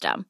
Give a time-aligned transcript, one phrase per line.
[0.00, 0.29] system.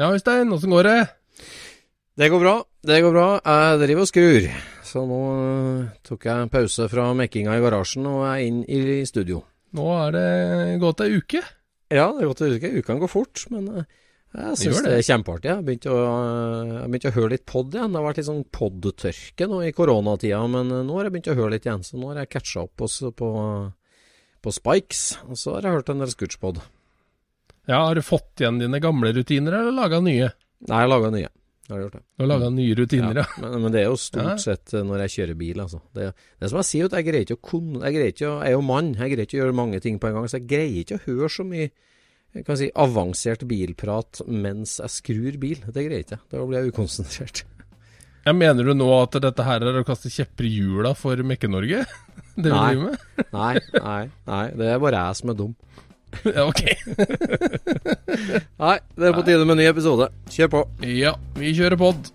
[0.00, 1.00] Ja, Øystein, åssen går det?
[2.16, 2.54] Det går bra.
[2.88, 3.24] Det går bra.
[3.44, 4.46] Jeg driver og skrur.
[4.88, 9.02] Så nå eh, tok jeg en pause fra mekkinga i garasjen og er inn i
[9.04, 9.42] studio.
[9.76, 10.24] Nå er det
[10.80, 11.44] gått ei uke.
[11.92, 12.72] Ja, det er gått ei uke.
[12.80, 13.92] Ukene går fort, men eh,
[14.38, 14.86] jeg syns det.
[14.88, 14.96] det.
[15.02, 15.52] er kjempeartig.
[15.52, 17.92] Jeg begynte, å, jeg har begynt å høre litt pod igjen.
[17.92, 21.32] Det har vært litt sånn podtørke nå i koronatida, men eh, nå har jeg begynt
[21.34, 21.84] å høre litt igjen.
[21.84, 23.32] Så nå har jeg catcha opp også på,
[24.40, 26.64] på Spikes, og så har jeg hørt en del Scootspod.
[27.70, 30.32] Ja, Har du fått igjen dine gamle rutiner, eller laga nye?
[30.66, 31.28] Nei, jeg laga nye.
[31.70, 32.00] Jeg har gjort det.
[32.18, 33.26] Du har laga nye rutiner, ja.
[33.44, 34.38] Men, men det er jo stort Ja.
[34.42, 35.78] sett eh, når jeg kjører bil, altså.
[35.94, 36.08] Det,
[36.42, 37.68] det som jeg sier, jeg greier ikke å kon...
[37.78, 40.00] Jeg greier ikke å Jeg er jo mann, jeg greier ikke å gjøre mange ting
[40.02, 41.70] på en gang, så jeg greier ikke å høre så mye
[42.30, 45.62] jeg kan si, avansert bilprat mens jeg skrur bil.
[45.66, 46.20] Det greier jeg ikke.
[46.30, 47.40] Da blir jeg ukonsentrert.
[48.20, 51.78] Jeg Mener du nå at dette her er å kaste kjepper i hjula for Mekke-Norge?
[52.36, 53.24] Det vi driver med?
[53.32, 54.42] Nei, nei, nei.
[54.60, 55.54] Det er bare jeg som er dum.
[56.48, 56.62] Ok.
[58.60, 60.10] Nei, det er på tide med en ny episode.
[60.30, 60.64] Kjør på.
[60.86, 62.10] Ja, vi kjører pod.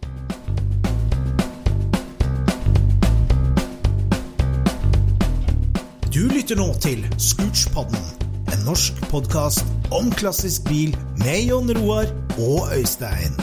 [6.16, 8.06] Du lytter nå til Scootspodden,
[8.53, 12.07] en norsk podkast om klassisk bil med Jon Roar
[12.38, 13.35] og Øystein.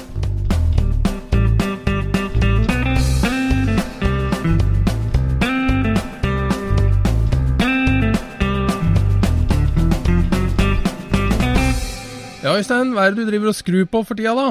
[12.43, 14.47] Ja, Øystein, hva er det du driver og skrur på for tida, da?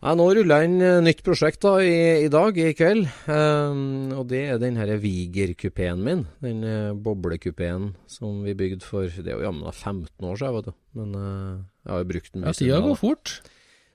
[0.00, 3.02] Ja, nå ruller jeg inn eh, nytt prosjekt da, i, i dag, i kveld.
[3.28, 6.22] Um, og det er den Viger-kupeen min.
[6.40, 10.70] Den uh, boblekupeen som vi bygde for Det er jo jammen 15 år siden, vet
[10.70, 10.76] du.
[10.96, 13.34] Men uh, jeg har jo brukt den mye Ja, Tida går fort.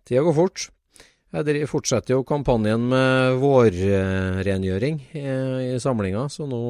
[0.05, 0.67] Tida går fort.
[1.33, 5.25] Jeg fortsetter jo kampanjen med vårrengjøring i,
[5.73, 6.61] i samlinga, så nå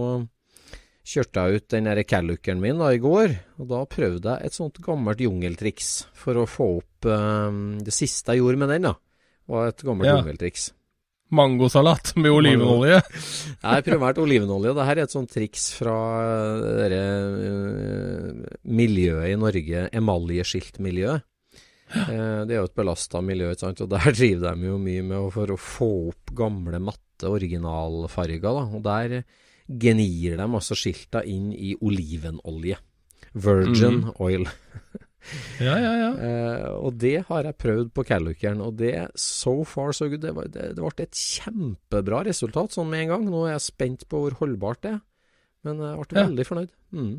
[1.04, 3.34] kjørte jeg ut den der Calluckeren min da i går.
[3.60, 8.34] Og da prøvde jeg et sånt gammelt jungeltriks for å få opp eh, Det siste
[8.34, 8.96] jeg gjorde med den, da,
[9.52, 10.22] var et gammelt Ja.
[10.22, 10.72] jungeltriks.
[11.34, 13.00] Mangosalat med olivenolje.
[13.02, 14.74] Jeg primært olivenolje.
[14.78, 15.96] Dette er et sånt triks fra
[16.62, 17.04] det derre,
[17.50, 21.26] eh, miljøet i Norge, emaljeskiltmiljøet.
[21.94, 23.82] Uh, det er jo et belasta miljø, ikke sant?
[23.86, 28.42] og der driver de jo mye med for å få opp gamle, matte originalfarger.
[28.42, 28.64] Da.
[28.74, 29.20] Og der
[29.68, 32.78] gnir de altså skilta inn i olivenolje.
[33.34, 34.14] Virgin mm.
[34.20, 34.48] oil.
[35.64, 36.08] Ja, ja, ja.
[36.20, 40.20] Eh, og det har jeg prøvd på Calluckeren, og det so far so good.
[40.20, 43.28] Det, var, det, det ble et kjempebra resultat sånn med en gang.
[43.32, 45.00] Nå er jeg spent på hvor holdbart det er.
[45.64, 46.26] Men jeg ble Ja.
[46.28, 46.74] veldig fornøyd.
[46.92, 47.14] Mm.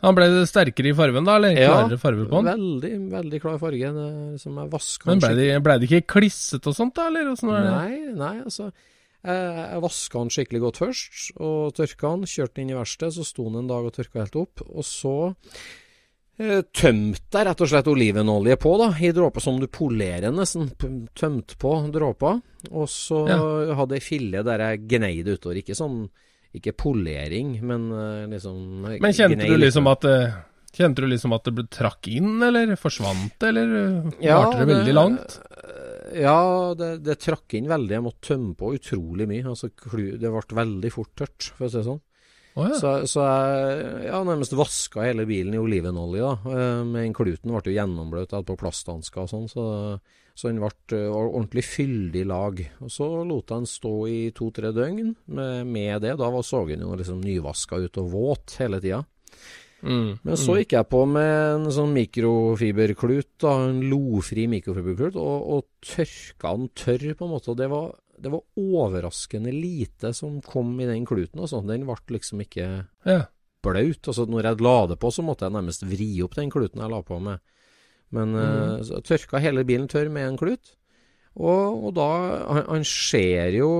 [0.00, 1.36] Han ble sterkere i fargen da?
[1.36, 2.48] Eller Ja, klarere farge på den?
[2.50, 3.90] Veldig, veldig klar farge.
[4.40, 7.06] Som jeg vaska Men ble det, ble det ikke klissete og sånt, da?
[7.06, 7.30] Eller?
[7.44, 8.72] Nei, nei, altså
[9.20, 12.24] Jeg, jeg vaska den skikkelig godt først, og tørka den.
[12.30, 14.62] Kjørte den inn i verkstedet, så sto den en dag og tørka helt opp.
[14.70, 15.14] Og så
[16.40, 20.70] eh, tømte jeg rett og slett olivenolje på, da, i dråper som du polerer nesten.
[21.18, 22.40] Tømte på dråper.
[22.70, 23.38] Og så Ja.
[23.76, 25.60] hadde jeg fille der jeg gnei det utover.
[25.62, 26.08] Ikke sånn
[26.52, 30.02] Ikke polering, men eh, liksom eh, Men kjente gnei du liksom at
[30.70, 34.92] Kjente du liksom at det ble trakk inn, eller forsvant, eller Ja, varte det veldig
[34.94, 35.32] langt?
[36.16, 37.96] Ja, det, det trakk inn veldig.
[37.96, 39.46] Jeg måtte tømme på utrolig mye.
[39.52, 42.00] Altså, det ble veldig fort tørt, for å si det sånn.
[42.58, 42.78] Oh, ja.
[42.80, 46.24] Så, så jeg ja, nærmest vaska hele bilen i olivenolje.
[46.24, 46.54] da.
[46.56, 49.66] Eh, Men kluten ble jo gjennombløt jeg hadde på plasthansker og sånn, så,
[50.34, 52.64] så den ble eh, ordentlig fyldig lag.
[52.82, 56.16] Og Så lot jeg den stå i to-tre døgn med, med det.
[56.18, 59.04] Da var så den jo liksom nyvaska ut og våt hele tida.
[59.80, 65.46] Mm, Men så gikk jeg på med en sånn mikrofiberklut, da, en lofri mikrofiberklut, og,
[65.54, 67.52] og tørka den tørr, på en måte.
[67.52, 71.40] Og det var, det var overraskende lite som kom i den kluten.
[71.40, 71.62] Altså.
[71.66, 72.66] Den ble liksom ikke
[73.08, 73.22] ja.
[73.64, 74.02] blaut.
[74.04, 76.92] Altså, når jeg la det på, så måtte jeg nærmest vri opp den kluten jeg
[76.92, 77.40] la på med.
[78.10, 78.84] Men mm.
[78.88, 80.74] så tørka hele bilen tørr med en klut.
[81.38, 82.06] Og, og da
[82.50, 83.70] Han, han ser jo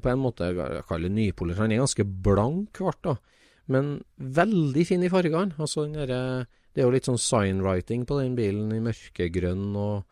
[0.00, 1.60] på en måte Jeg kaller det nypolert.
[1.60, 3.18] Han er ganske blank hvert da.
[3.68, 5.52] Men veldig fin i fargene.
[5.60, 10.04] Altså, den derre- det er jo litt sånn signwriting på den bilen, i mørkegrønn og,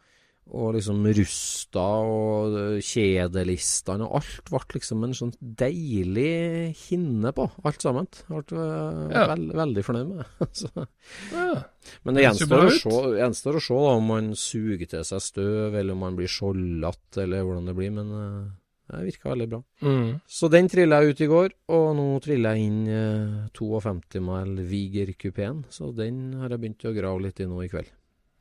[0.50, 7.46] og liksom rusta og eh, kjedelistene og alt ble liksom en sånn deilig hinne på,
[7.66, 8.06] alt sammen.
[8.30, 9.24] Alt ble eh, Ja.
[9.32, 10.48] veld, veldig fornøyd med det.
[10.60, 10.86] Så-
[11.32, 11.62] ja.
[12.04, 15.22] Men det Det gjenstår å, se, gjenstår å se da, om man suger til seg
[15.22, 17.90] støv, eller om man blir skjoldete, eller hvordan det blir.
[18.00, 18.46] Men eh,
[18.88, 19.60] det virka veldig bra.
[19.82, 20.10] Mm.
[20.30, 24.60] Så den trilla jeg ut i går, og nå triller jeg inn eh, 52 mil
[24.70, 25.64] Viger-kupeen.
[25.74, 27.90] Så den har jeg begynt å grave litt i nå i kveld.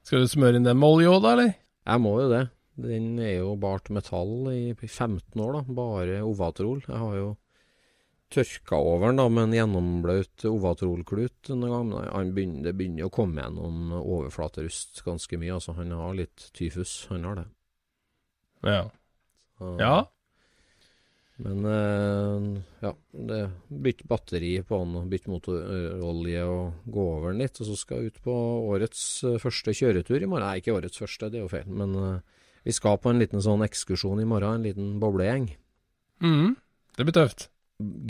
[0.05, 1.55] Skal du smøre inn den med olje òg, da, eller?
[1.85, 2.43] Jeg må jo det.
[2.77, 5.61] Den er jo bart metall i 15 år, da.
[5.81, 6.81] Bare Ovatrol.
[6.85, 7.31] Jeg har jo
[8.35, 11.89] tørka over den da med en gjennomblaut Ovatrol-klut en gang.
[11.89, 15.53] Men han begynner, det begynner å komme gjennom overflaterust ganske mye.
[15.57, 17.45] Altså, han har litt tyfus, han har det.
[18.65, 18.83] Ja.
[19.57, 19.95] Så- ja.
[21.43, 22.45] Men eh,
[22.85, 22.91] ja,
[23.27, 27.59] det bytt batteri på den, og bytt motorolje og gå over den litt.
[27.59, 28.35] Og så skal jeg ut på
[28.71, 30.47] årets eh, første kjøretur i morgen.
[30.47, 31.67] Nei, ikke årets første, det er jo feil.
[31.81, 35.49] Men eh, vi skal på en liten sånn ekskursjon i morgen, en liten boblegjeng.
[36.23, 36.55] Mm.
[36.95, 37.49] Det blir tøft.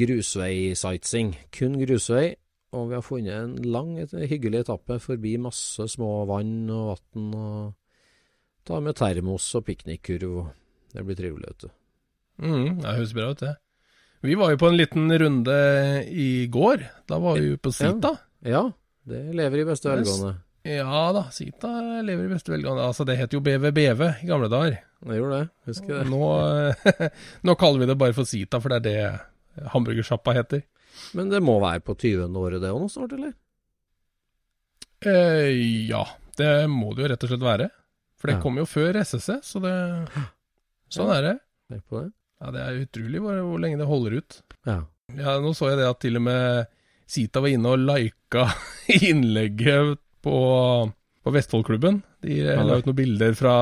[0.02, 1.34] Grusvei-sightseeing.
[1.56, 2.28] Kun grusvei.
[2.76, 7.34] Og vi har funnet en lang, hyggelig etappe forbi masse små vann og vann.
[7.40, 10.38] Og tar med termos og piknikkurv.
[10.94, 11.74] Det blir trivelig, vet du.
[12.42, 12.82] Mm.
[12.82, 13.54] Det høres bra ut, det.
[14.26, 15.56] Vi var jo på en liten runde
[16.10, 16.82] i går.
[17.08, 18.16] Da var vi jo på Sita.
[18.46, 18.64] Ja,
[19.06, 20.32] det lever i beste velgående.
[20.66, 21.70] Ja da, Sita
[22.02, 22.88] lever i beste velgående.
[22.90, 24.80] Altså, det het jo BVBV i gamle dager.
[25.06, 26.06] Det gjorde det, husker det.
[26.10, 26.22] Nå,
[27.46, 28.88] nå kaller vi det bare for Sita, for det er
[29.62, 30.64] det hamburgersjappa heter.
[31.14, 32.26] Men det må være på 20.
[32.42, 33.36] året det òg nå snart, eller?
[35.06, 35.54] Eh,
[35.92, 36.02] ja,
[36.40, 37.70] det må det jo rett og slett være.
[38.18, 38.42] For det Ja.
[38.42, 39.76] kom jo før SSC, så det
[40.90, 41.36] Sånn er det.
[41.70, 42.12] Tenk på det.
[42.42, 44.40] Ja, Det er utrolig hvor, hvor lenge det holder ut.
[44.68, 44.80] Ja.
[45.16, 46.66] Ja, Nå så jeg det at til og med
[47.08, 48.48] Sita var inne og lika
[49.10, 50.38] innlegget på,
[51.24, 52.00] på Vestfoldklubben.
[52.26, 52.64] De eh, Ja.
[52.66, 53.54] la ut noen bilder fra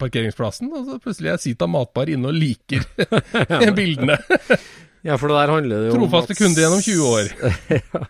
[0.00, 2.82] parkeringsplassen, og så plutselig er Sita Matbar inne og liker
[3.78, 4.18] bildene.
[5.06, 7.30] ja, for det der handler det jo om Trofaste at kunde gjennom 20 år.
[7.78, 8.02] ja.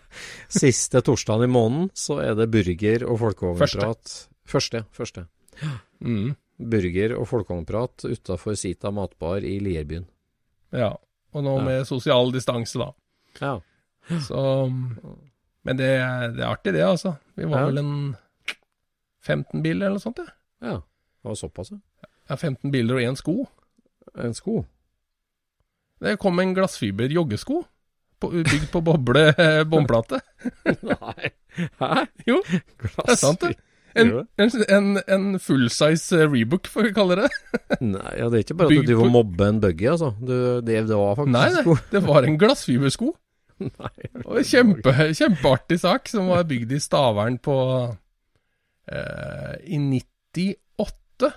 [0.49, 4.17] Siste torsdagen i måneden så er det burger og folkevognprat.
[4.49, 4.83] Første.
[4.97, 5.27] Første.
[6.01, 10.07] Mm, Burger og folkehåndprat utafor Sita matbar i Lierbyen.
[10.73, 10.95] ja.
[11.35, 11.63] Og nå Ja.
[11.63, 12.91] med sosial distanse, da.
[13.41, 13.59] Ja.
[14.25, 14.69] Så
[15.63, 15.89] Men det,
[16.35, 17.15] det er artig, det, altså.
[17.35, 17.65] Vi var Ja.
[17.67, 18.15] vel en
[19.21, 20.25] 15 biler eller noe sånt, ja.
[20.61, 20.75] ja.
[20.77, 21.77] Det var såpass, ja.
[22.29, 23.45] ja 15 biler og én sko.
[24.17, 24.65] En sko.
[25.99, 27.65] Det kom en glassfiber joggesko,
[28.19, 29.33] på, bygd på boble
[29.69, 30.21] bomplate.
[30.81, 31.31] Nei.
[31.81, 32.05] Hæ?
[32.25, 33.57] Jo, det er sant det.
[33.97, 37.29] En, en, en, en full-size eh, Rebook, får vi kalle det.
[37.95, 40.11] Nei, ja, det er ikke bare at du driver og mobber en buggy, altså.
[40.19, 40.35] Du,
[40.65, 41.77] det, det var faktisk Nei, sko.
[41.77, 43.09] nei, det var en glassfibersko.
[43.67, 44.11] Nei.
[44.23, 47.57] Og kjempe, kjempeartig sak, som var bygd i Stavern på
[48.91, 51.31] eh, I 98.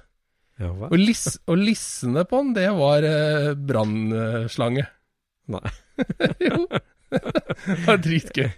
[0.60, 0.70] Ja?
[0.90, 4.84] Og, lis, og lissene på den, det var eh, brannslange.
[5.50, 5.76] Nei.
[6.50, 6.64] jo.
[7.10, 8.48] Det var dritgøy.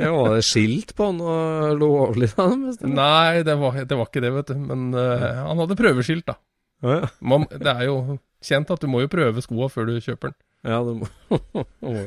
[0.00, 2.30] Ja, var det skilt på han og lovlig?
[2.36, 2.94] mest, eller?
[2.96, 4.56] Nei, det var, det var ikke det, vet du.
[4.70, 6.38] Men uh, han hadde prøveskilt, da.
[6.84, 7.10] Ja, ja.
[7.20, 7.98] Man, det er jo
[8.44, 10.38] kjent at du må jo prøve skoa før du kjøper den.
[10.70, 11.08] Ja, det må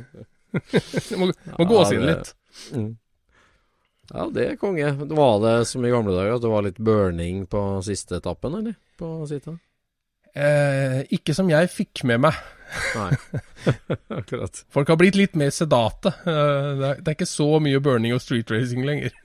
[0.54, 2.34] Det må, må gås Ja, inn det- litt.
[2.78, 2.92] mm.
[4.14, 4.90] Ja, det er konge.
[5.10, 8.76] Var det som i gamle dager, at det var litt burning på siste etappen, eller?
[9.00, 9.56] På Sita?
[10.34, 12.38] Eh, ikke som jeg fikk med meg.
[12.98, 13.10] Nei.
[14.20, 14.64] Akkurat.
[14.74, 16.14] Folk har blitt litt mer sedate.
[16.26, 19.14] Eh, det, er, det er ikke så mye burning og street racing lenger.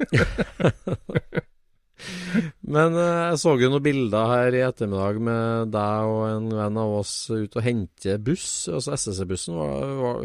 [2.68, 6.80] Men eh, jeg så jo noen bilder her i ettermiddag med deg og en venn
[6.84, 8.50] av oss ut og hente buss.
[8.68, 9.56] Altså SSC-bussen.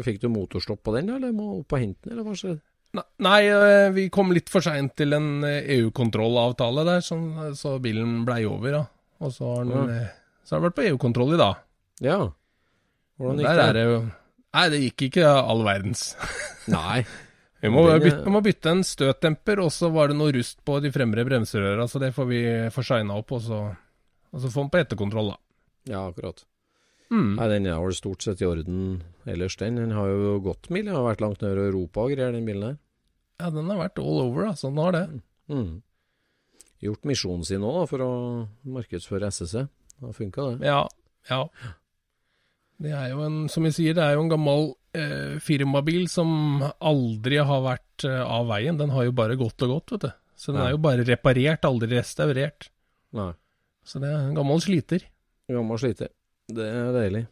[0.04, 2.60] Fikk du motorstopp på den, eller må opp og hente den, eller hva skjedde?
[3.24, 3.40] Nei,
[3.90, 8.84] vi kom litt for seint til en EU-kontrollavtale der, sånn, så bilen blei over, ja.
[9.24, 10.04] Og så har den, Ja.
[10.44, 11.60] Så har jeg vært på EU-kontroll i dag.
[12.04, 12.18] Ja.
[13.18, 13.68] Hvordan gikk det?
[13.76, 13.98] det jo
[14.54, 16.02] Nei, det gikk ikke all verdens.
[16.70, 17.02] Nei.
[17.64, 20.92] Vi må, bytte, må bytte en støtdemper, og så var det noe rust på de
[20.94, 23.60] fremre bremserøra, så det får vi få shina opp, og så,
[24.30, 25.38] og så få den på etterkontroll, da.
[25.90, 26.44] Ja, akkurat.
[27.10, 27.34] Mm.
[27.38, 29.80] Nei, den er vel stort sett i orden ellers, den.
[29.80, 30.84] Den har jo gått mil.
[30.86, 32.76] Den har vært langt nede i Europa og greier, den bilen her.
[33.40, 35.04] Ja, den har vært all over, da, Sånn har det.
[35.50, 35.82] Mm.
[36.84, 38.12] Gjort misjonen sin òg, da, for å
[38.76, 39.66] markedsføre SSC.
[39.98, 40.66] Det har funka, det.
[40.68, 40.80] Ja,
[41.30, 41.40] ja.
[42.84, 44.64] Det er jo en, som jeg sier, det er jo en gammel
[44.98, 48.76] eh, firmabil som aldri har vært eh, av veien.
[48.80, 50.10] Den har jo bare gått og gått, vet du.
[50.36, 50.66] Så den Ja.
[50.68, 52.68] er jo bare reparert, aldri restaurert.
[53.14, 53.30] Nei.
[53.86, 55.06] Så det er en gammel sliter.
[55.48, 56.10] Gammel sliter.
[56.50, 57.26] Det er deilig.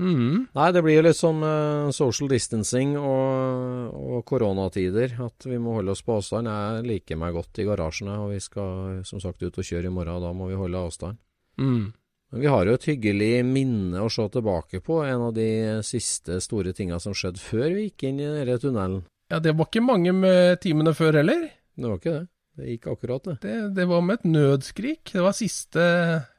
[0.00, 0.46] Mm.
[0.56, 5.12] Nei, det blir jo litt som uh, social distancing og, og koronatider.
[5.26, 6.48] At vi må holde oss på avstand.
[6.48, 9.92] Jeg liker meg godt i garasjene, og vi skal som sagt ut og kjøre i
[9.92, 10.14] morgen.
[10.16, 11.18] og Da må vi holde avstand.
[11.60, 11.92] Mm.
[12.30, 15.00] Men vi har jo et hyggelig minne å se tilbake på.
[15.04, 15.48] En av de
[15.86, 19.00] siste store tinga som skjedde før vi gikk inn i denne tunnelen.
[19.30, 21.48] Ja, det var ikke mange med timene før heller.
[21.74, 22.26] Det var ikke det.
[22.60, 23.36] Det gikk akkurat, det.
[23.44, 25.12] Det, det var med et nødskrik.
[25.12, 25.84] Det var siste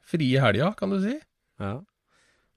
[0.08, 1.16] frie helga, kan du si.
[1.62, 1.78] Ja.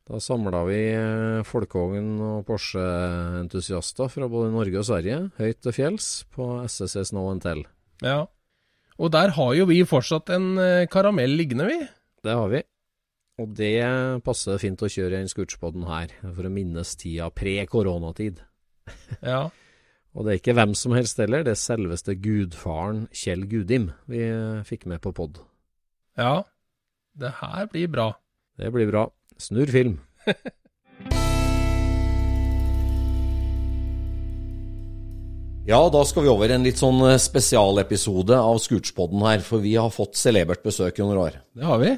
[0.04, 6.09] Da samla vi eh, folkevogn og Porsche-entusiaster fra både Norge og Sverige, høyt til fjells,
[6.35, 7.62] på SSC Snow and Tell.
[8.04, 8.26] Ja.
[9.00, 11.78] Og der har jo vi fortsatt en eh, karamell liggende, vi.
[12.25, 12.62] Det har vi.
[13.43, 13.75] Og det
[14.25, 18.43] passer fint å kjøre i den scootspoden her, for å minnes tida pre-koronatid.
[19.25, 19.49] Ja.
[20.14, 24.21] Og det er ikke hvem som helst heller, det er selveste gudfaren Kjell Gudim vi
[24.69, 25.40] fikk med på pod.
[26.14, 26.45] Ja.
[27.19, 28.12] Det her blir bra.
[28.54, 29.09] Det blir bra.
[29.43, 29.99] Snurr film.
[35.64, 39.71] Ja, da skal vi over en litt sånn eh, spesialepisode av Scootspodden her, for vi
[39.81, 41.38] har fått celebert besøk, i noen år.
[41.57, 41.95] Det har vi.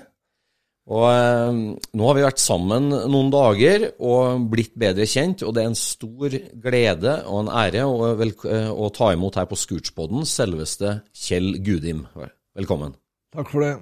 [0.87, 1.57] Og eh,
[1.99, 5.79] nå har vi vært sammen noen dager og blitt bedre kjent, og det er en
[5.79, 11.01] stor glede og en ære å, vel, eh, å ta imot her på Scootspodden selveste
[11.11, 12.05] Kjell Gudim.
[12.57, 12.95] Velkommen.
[13.35, 13.75] Takk for det.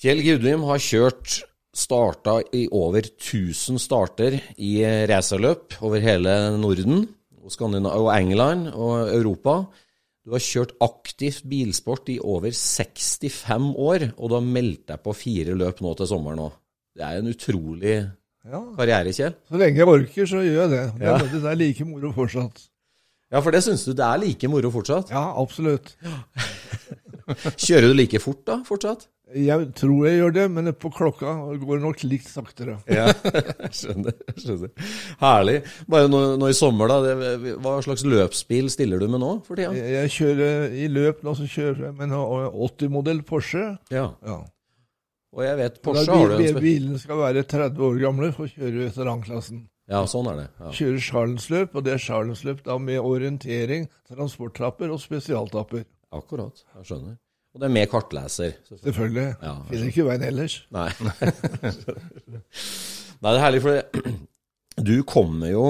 [0.00, 1.42] Kjell Gudim har kjørt
[1.76, 4.72] starta i over 1000 starter i
[5.10, 7.04] racerløp over hele Norden,
[7.40, 7.52] og,
[7.84, 9.60] og England og Europa.
[10.30, 15.10] Du har kjørt aktivt bilsport i over 65 år, og du har meldt deg på
[15.18, 16.52] fire løp nå til sommeren òg.
[16.94, 17.96] Det er en utrolig
[18.46, 19.34] Ja, karriere, Kjell.
[19.50, 20.84] Så lenge jeg orker, så gjør jeg det.
[21.00, 21.16] Det, Ja.
[21.18, 22.62] er, det er like moro fortsatt.
[23.30, 25.10] Ja, for det syns du det er like moro fortsatt?
[25.10, 25.96] Ja, absolutt.
[27.54, 29.08] Kjører du like fort da, fortsatt?
[29.30, 32.80] Jeg tror jeg gjør det, men på klokka går det nok litt saktere.
[32.90, 33.04] Ja,
[33.78, 34.16] skjønner.
[34.34, 34.72] skjønner.
[35.20, 35.60] Herlig.
[35.90, 36.96] Bare nå, nå i sommer, da.
[37.04, 39.70] Det, hva slags løpsbil stiller du med nå for tida?
[39.78, 43.68] Jeg, jeg kjører i løp nå, så kjører jeg med en 80-modell Porsche.
[43.94, 44.08] Ja.
[44.26, 44.40] Ja.
[45.30, 46.58] Og jeg vet Porsche har du en.
[46.64, 49.62] Bilene skal være 30 år gamle for å kjøre veteranklassen.
[49.90, 50.48] Ja, sånn er det.
[50.58, 50.72] Ja.
[50.74, 55.86] Kjører Charlensløp, og det er Charlensløp da med orientering, transporttrapper og spesialtapper.
[56.16, 56.64] Akkurat.
[56.76, 57.18] Jeg skjønner.
[57.50, 58.52] Og det er med kartleser.
[58.68, 59.28] selvfølgelig.
[59.42, 60.60] Ja, Finner ikke veien ellers.
[60.74, 60.88] Nei.
[63.20, 64.04] Nei, det er herlig, for
[64.90, 65.64] du kommer jo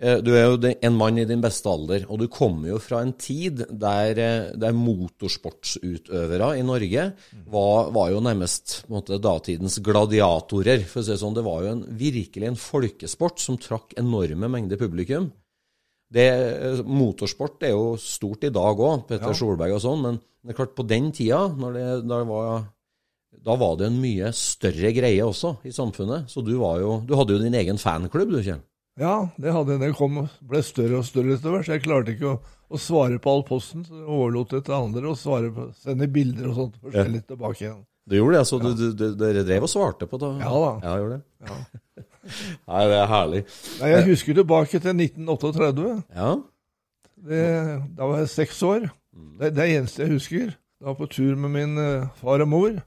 [0.00, 3.02] eh, Du er jo en mann i din beste alder, og du kommer jo fra
[3.04, 7.06] en tid der, eh, der motorsportsutøvere i Norge
[7.52, 10.88] var, var jo nærmest måte, datidens gladiatorer.
[10.88, 14.50] For å si det sånn, det var jo en, virkelig en folkesport som trakk enorme
[14.50, 15.30] mengder publikum.
[16.12, 16.26] Det,
[16.84, 19.38] motorsport er jo stort i dag òg, Petter Ja.
[19.38, 22.66] Solberg og sånn, men det er klart på den tida, det, da, var,
[23.32, 26.28] da var det en mye større greie også i samfunnet.
[26.30, 28.60] Så du, var jo, du hadde jo din egen fanklubb, du, Kjell.
[29.00, 29.80] Ja, det hadde jeg.
[29.82, 32.36] Den kom, ble større og større utover, så jeg klarte ikke å,
[32.70, 33.82] å svare på all posten.
[33.88, 37.64] Så jeg overlot det til andre å svare på, sende bilder og sånt forskjellig tilbake
[37.64, 37.80] igjen.
[38.04, 40.30] Du gjorde det, så du, du, du, dere drev og svarte på det?
[40.44, 40.70] Ja da.
[40.84, 41.48] Ja, gjorde det.
[41.48, 41.80] Ja.
[42.70, 43.44] Nei, det er herlig.
[43.80, 45.94] Nei, jeg husker tilbake til 1938.
[46.16, 46.32] Ja.
[47.24, 47.44] Det,
[47.96, 48.88] da var jeg seks år.
[49.14, 50.56] Det, det er det eneste jeg husker.
[50.80, 52.80] Da var på tur med min eh, far og mor.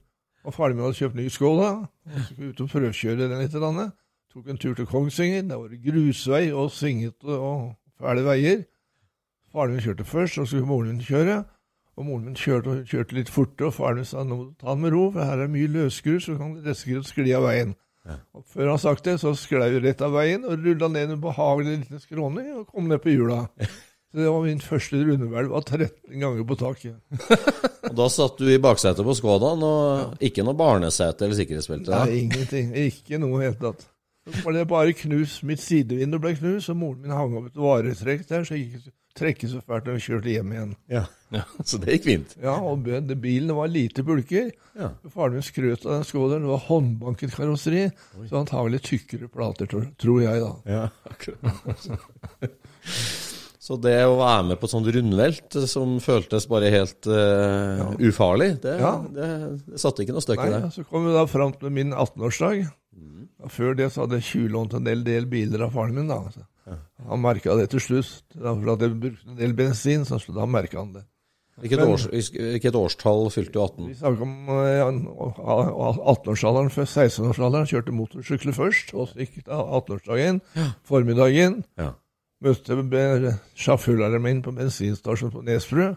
[0.48, 1.72] Og faren min hadde kjøpt ny Skoda.
[2.06, 3.56] Og så skulle vi ut og prøvkjøre den litt.
[3.58, 3.92] Eller
[4.34, 5.42] Tok en tur til Kongsvinger.
[5.50, 8.66] Der var det grusvei og svingete og fæle veier.
[9.52, 11.44] Faren min kjørte først, og så skulle moren min kjøre.
[11.98, 14.76] Og moren min kjørte, kjørte litt fortere, og faren min sa nå må du ta
[14.76, 17.74] det med ro, for her er mye løsgrus, så kan restgrus skli av veien.
[18.38, 21.22] Og før han sagt det, så sklei vi rett av veien og rulla ned en
[21.24, 23.46] behagelig liten skråning og kom ned på hjula.
[24.08, 26.96] Så det var min første rundehvelv av 13 ganger på taket.
[27.90, 31.92] Og da satt du i baksetet på Skodaen, og ikke noe barnesete eller sikkerhetsbelte?
[31.92, 32.72] Nei, ingenting.
[32.88, 33.84] Ikke noe i det hele tatt.
[34.32, 35.44] Så var det bare knust.
[35.48, 38.96] Mitt sidevindu ble knust, og moren min hang opp et varetrekk der, så jeg ikke
[39.18, 40.74] trekke så fælt og kjørte hjem igjen.
[40.94, 41.04] Ja.
[41.68, 42.36] Så det gikk fint.
[42.40, 42.86] Ja, og
[43.20, 44.52] bilen var lite bulker.
[44.78, 44.92] Ja.
[45.12, 46.46] Faren min skrøt av den Skoderen.
[46.46, 47.88] Det var håndbanket karosseri,
[48.30, 50.54] så antagelig tykkere plater, tror, jeg da.
[50.70, 51.90] Ja, akkurat.
[53.68, 58.54] Så det å være med på et sånt rundvelt som føltes bare helt eh, ufarlig,
[58.64, 58.94] det, Ja.
[59.12, 59.28] det,
[59.68, 60.62] det satte ikke noe støkk i det.
[60.64, 62.62] ja, Så kom vi da fram til min 18-årsdag.
[63.54, 66.08] Før det så hadde jeg tjuvlånt en del, del biler av faren min.
[66.08, 66.22] da.
[66.68, 66.78] Ja.
[67.08, 70.06] Han merka det til slutt, for at jeg brukte en del bensin.
[70.06, 71.04] så da merka han det.
[71.60, 73.88] Hvilket, Men- års, hvilket årstall fylte du 18?
[73.88, 74.92] Vi snakker om ja,
[76.14, 77.66] 18-årsalderen før 16-årsalderen.
[77.70, 80.42] Kjørte motorsykkel først, og så gikk det 18-årsdagen.
[80.86, 81.92] Formiddagen Ja.
[82.44, 85.96] møtte be- sjåførlæreren min på bensinstasjonen på Nesbru.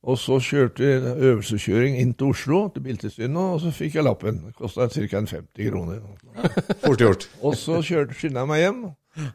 [0.00, 0.92] Og så kjørte vi
[1.28, 4.38] øvelseskjøring inn til Oslo, til Biltilsynet, og så fikk jeg lappen.
[4.46, 5.20] Det kosta ca.
[5.20, 6.00] 50 kroner.
[6.86, 7.28] Fort gjort.
[7.42, 8.80] Og så kjørte skynda jeg meg hjem,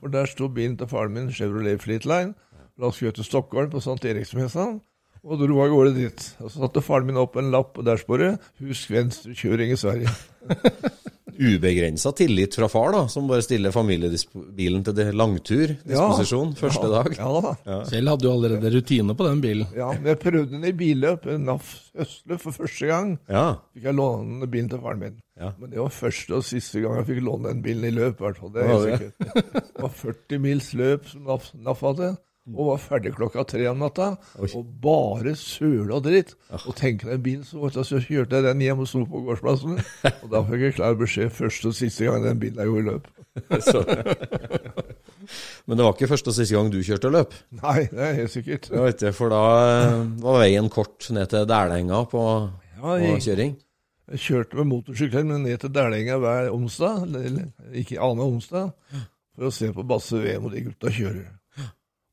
[0.01, 2.33] og der sto bilen til faren min, Chevrolet Fleetline.
[2.81, 4.01] La oss kjøre til Stockholm på St.
[4.09, 4.65] Eriksmessa,
[5.25, 6.27] og dro av gårde dit.
[6.43, 10.13] Og så satte faren min opp en lapp på dashbordet 'Husk venstrekjøring i Sverige'.
[11.35, 16.91] Ubegrensa tillit fra far, da, som bare stiller familiebilen til det langtur, disposisjon, første ja,
[16.93, 17.09] dag.
[17.17, 17.79] Ja da.
[17.89, 19.67] Kjell hadde du allerede rutine på den bilen.
[19.75, 23.17] Ja, men jeg prøvde den i billøp, en NAF Østløp, for første gang.
[23.27, 23.45] Ja.
[23.75, 25.17] Fikk jeg låne bilen til faren min.
[25.35, 25.51] Ja.
[25.59, 28.27] Men det var første og siste gang jeg fikk låne den bilen i løp, i
[28.29, 28.55] hvert fall.
[28.55, 29.51] Det er helt sikkert.
[29.73, 32.13] Det var 40 mils løp som NAF, NAF hadde.
[32.53, 34.11] Og var ferdig klokka tre om natta.
[34.53, 36.35] Og bare søla dritt.
[36.67, 39.79] Og tenk deg en bil så så kjørte jeg den hjem og sto på gårdsplassen.
[40.23, 42.89] Og da fikk jeg klar beskjed første og siste gang den bilen jeg gjorde i
[42.91, 43.09] løp.
[43.71, 43.81] Så.
[45.65, 47.33] Men det var ikke første og siste gang du kjørte løp?
[47.63, 48.69] Nei, det er helt sikkert.
[48.71, 49.41] Ja, du, For da
[50.21, 52.25] var veien kort ned til Dælenga på,
[52.81, 53.55] på kjøring?
[54.13, 57.47] jeg kjørte med motorsykler men ned til Dælenga hver onsdag, eller- eller
[57.81, 58.69] ikke annen onsdag,
[59.33, 61.25] for å se på Basse VM og de gutta kjører.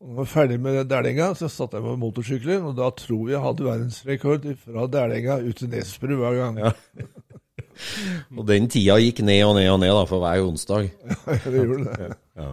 [0.03, 3.29] Og når jeg var ferdig med Dælenga, så satte jeg på motorsykkelen, og da tror
[3.29, 6.59] jeg jeg hadde verdensrekord fra Dælenga ut til Nesbru hver gang.
[6.59, 6.73] Ja.
[8.39, 10.91] Og den tida gikk ned og ned og ned da, for hver onsdag.
[11.45, 12.09] det gjorde det.
[12.37, 12.51] Ja.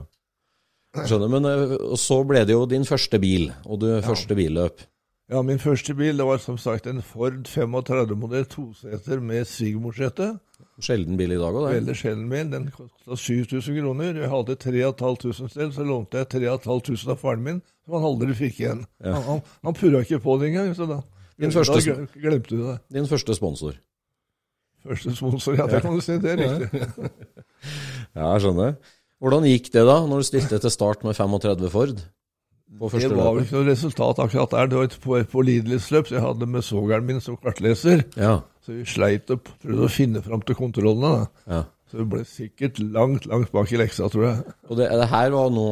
[1.06, 4.86] Skjønner, men eh, så ble det jo din første bil, og du første billøp.
[5.30, 10.32] Ja, min første bil det var som sagt en Ford 35-modell toseter med Sigmor-sete.
[10.80, 11.76] Sjelden bil i dag òg, det.
[11.82, 12.50] Veldig sjelden bil.
[12.54, 14.14] Den kosta 7000 kroner.
[14.22, 18.62] Jeg hadde 3500 selv, så lånte jeg 3500 av faren min, som han aldri fikk
[18.64, 18.86] igjen.
[19.04, 19.14] Ja.
[19.18, 21.02] Han, han, han purra ikke på det engang, så da,
[21.40, 22.78] Din første da glemte du det.
[22.96, 23.76] Din første sponsor.
[24.88, 26.16] Første sponsor, ja, det kan du si.
[26.24, 26.84] Det er riktig.
[28.16, 28.78] Ja, jeg skjønner.
[29.20, 32.00] Hvordan gikk det da, når du stilte til start med 35 Ford?
[32.80, 34.70] På Det var vel ikke noe resultat akkurat der.
[34.72, 38.06] Det var et på- pålidelighetsløp, så jeg hadde med sogeren min som kartleser.
[38.16, 38.40] Ja.
[38.70, 41.28] Så vi sleit og prøvde å finne fram til kontrollene.
[41.50, 41.64] ja.
[41.90, 44.42] Så vi ble sikkert langt, langt bak i leksa, tror jeg.
[44.70, 45.64] Og det, det her var nå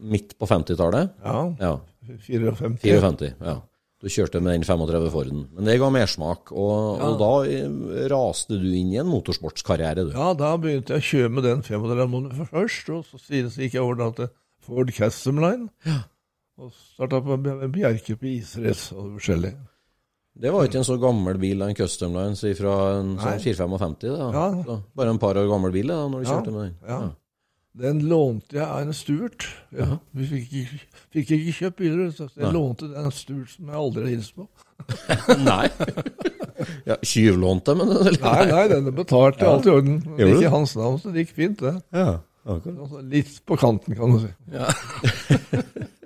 [0.00, 1.10] midt på 50-tallet?
[1.20, 1.74] Ja, Ja.
[2.08, 2.78] 54.
[2.80, 3.34] 54.
[3.44, 3.58] Ja.
[4.00, 5.42] Du kjørte med den 35 Forden.
[5.52, 7.68] Men det ga mersmak, og, og da eh,
[8.08, 10.14] raste du inn i en motorsportskarriere, du.
[10.16, 13.82] Ja, da begynte jeg å kjøre med den 500 først, og så så gikk jeg
[13.84, 14.30] over da til
[14.64, 15.68] Ford Custom Line.
[16.56, 17.36] Og starta på
[17.76, 19.52] Bjerke på israce og forskjellig.
[20.38, 23.96] Det var ikke en så gammel bil, en Custom Line, fra en sånn 455.
[24.14, 24.28] Da.
[24.34, 24.76] Ja.
[24.94, 26.76] Bare en par år gammel bil da, når du Ja, kjørte med den.
[26.88, 27.00] ja.
[27.78, 29.44] Den lånte jeg av en Stuart.
[29.76, 30.78] Ja, vi fikk ikke,
[31.14, 32.52] fikk ikke kjøpt biler, så jeg Nei.
[32.56, 34.46] lånte den Stuart som jeg aldri har hilst på.
[35.46, 35.68] Nei.
[36.88, 38.18] ja, Tjuvlånte, men eller?
[38.24, 40.00] Nei, nei, den betalt, det er alt i orden.
[40.08, 41.74] Men Gjorde ikke i hans navn, så det gikk fint, det.
[41.94, 42.08] Ja,
[42.48, 42.80] akkurat.
[42.88, 44.32] Altså, litt på kanten, kan du si.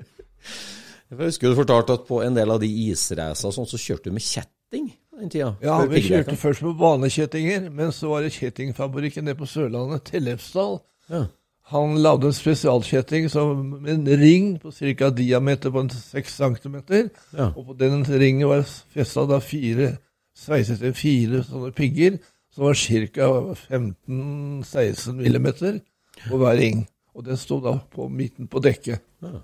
[1.12, 4.16] Jeg husker du fortalte at på en del av de isracene sånn, så kjørte du
[4.16, 4.90] med kjetting
[5.22, 5.52] den tida?
[5.62, 10.80] Ja, vi kjørte først med vanekjettinger, men så var det kjettingfabrikken nede på Sørlandet, Tellefsdal.
[11.12, 11.26] Ja.
[11.72, 13.28] Han lagde en spesialkjetting
[13.82, 15.10] med en ring på ca.
[15.10, 16.76] diameter på en 6 cm.
[17.36, 17.52] Ja.
[17.56, 19.96] Og på den ringen var festa da fire
[20.36, 22.18] sveiset til fire sånne pigger,
[22.52, 23.28] som var ca.
[23.70, 25.48] 15-16 mm
[26.28, 26.86] på hver ring.
[27.14, 29.00] Og den sto da på midten på dekket.
[29.22, 29.40] Ja.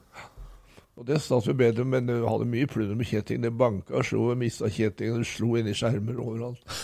[0.98, 3.42] Og det satt jo bedre, men det hadde mye plunder med kjetting.
[3.44, 6.78] Det banka, slo, mista kjettingen, slo inn i skjermer overalt.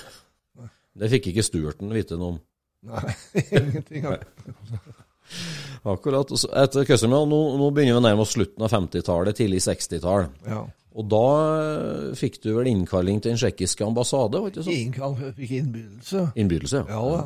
[0.94, 2.38] Det fikk ikke Stuarten vite noe om.
[2.84, 3.14] Nei,
[3.58, 4.06] ingenting.
[5.82, 6.30] Akkurat.
[6.30, 10.28] Etter Custom, nå, nå begynner vi nærmest slutten av 50-tallet, tidlig 60-tall.
[10.46, 10.62] Ja.
[10.94, 11.26] Og da
[11.58, 14.38] eh, fikk du vel innkalling til den tsjekkiske ambassade?
[14.38, 14.76] var ikke sånn?
[14.78, 16.28] Innkalling, jeg fikk innbydelse.
[16.38, 17.24] Innbydelse, Ja da.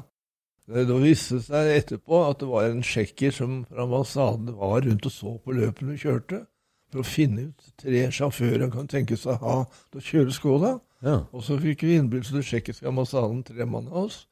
[0.68, 4.82] Det da viste det seg etterpå at det var en tsjekker som fra ambassaden var
[4.84, 6.42] rundt og så på løpene du kjørte.
[6.88, 9.56] For å finne ut tre sjåfører han kan tenke seg å ha
[9.92, 10.72] til å kjøre Skoda.
[11.04, 11.20] Ja.
[11.32, 14.22] Og så fikk vi innbydelse til tsjekkiske ambassaden, tre mann av oss.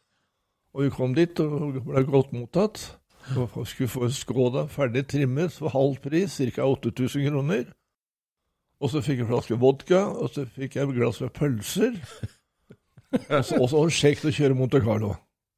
[0.76, 2.82] Og vi kom dit og ble godt mottatt.
[3.36, 6.66] Og skulle få Skoda ferdig trimmet for halv pris, ca.
[6.66, 7.64] 8000 kroner.
[8.80, 11.96] Og så fikk jeg en flaske vodka, og så fikk jeg et glass med pølser.
[13.60, 15.14] Og så sjekk til å kjøre Monte Carlo.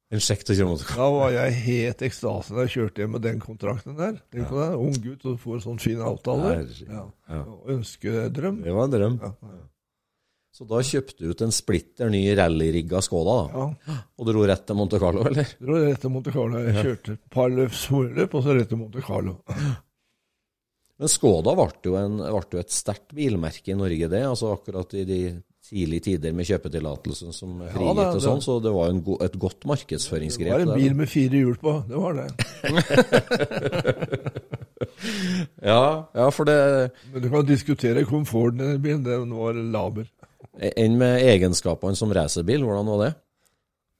[0.09, 3.41] En sjekk til å Da var jeg helt ekstase da jeg kjørte hjem med den
[3.43, 4.15] kontrakten der.
[4.49, 6.55] På det, Ung gutt og får sånn fin avtale.
[6.87, 7.03] Ja.
[7.29, 7.41] Ja.
[7.75, 8.63] Ønskedrøm.
[8.65, 9.19] Det var en drøm.
[9.21, 9.59] Ja, ja.
[10.59, 13.67] Så da kjøpte du ut en splitter ny rallyrigga Skoda, da.
[13.85, 13.99] ja.
[14.19, 15.53] Og dro rett til Monte Carlo, eller?
[15.61, 16.63] Dro rett til Monte Carlo.
[16.65, 19.37] Jeg kjørte et par løp småløp, og så rett til Monte Carlo.
[20.99, 24.23] Men Skoda ble jo, en, ble jo et sterkt bilmerke i Norge, det.
[24.27, 25.21] altså Akkurat i de
[25.69, 29.13] tidlige tider med kjøpetillatelsen som Ja, frigitt da, og sånn, så det var en go
[29.23, 30.49] et godt markedsføringsgrep.
[30.49, 31.71] Det var en bil med fire hjul på.
[31.89, 32.27] Det var det.
[35.63, 39.03] Ja, ja, for det Men du kan diskutere komforten i den bilen.
[39.05, 40.05] Den var laber.
[40.59, 43.11] Enn med egenskapene som racerbil, hvordan var det?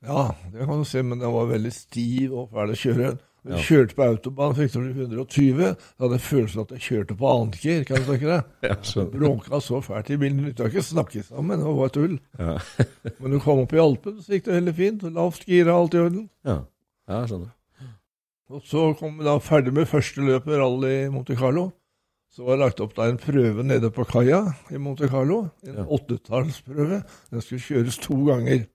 [0.08, 3.10] Ja, det kan du se, men den var veldig stiv og fæl å kjøre.
[3.46, 3.58] Når Ja.
[3.58, 7.30] jeg kjørte på autobahn, fikk du 120, da hadde jeg følelsen at jeg kjørte på
[7.32, 7.86] annetgir.
[7.88, 8.44] Kan du tenke deg?
[8.70, 9.06] Ja.
[9.14, 10.44] Bråka så fælt i bilen.
[10.46, 12.20] Vi ikke snakke sammen, det var bare tull.
[12.38, 12.58] Ja,
[13.22, 15.08] Men du kom opp i Alpen, så gikk det veldig fint.
[15.16, 16.30] Lavt gira, alt i orden.
[16.46, 16.58] ja.
[17.10, 17.56] ja skjønner.
[18.50, 21.70] Og så kom vi da ferdig med første løpet, rally Monte Carlo.
[22.34, 24.40] Så var det lagt opp da en prøve nede på kaia
[24.74, 25.50] i Monte Carlo.
[25.66, 25.86] En Ja.
[25.86, 27.04] åttetallsprøve.
[27.32, 28.66] Den skulle kjøres to ganger.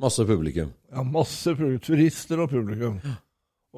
[0.00, 0.70] Masse publikum.
[0.92, 3.00] Ja, masse publikum, turister og publikum.
[3.02, 3.16] Og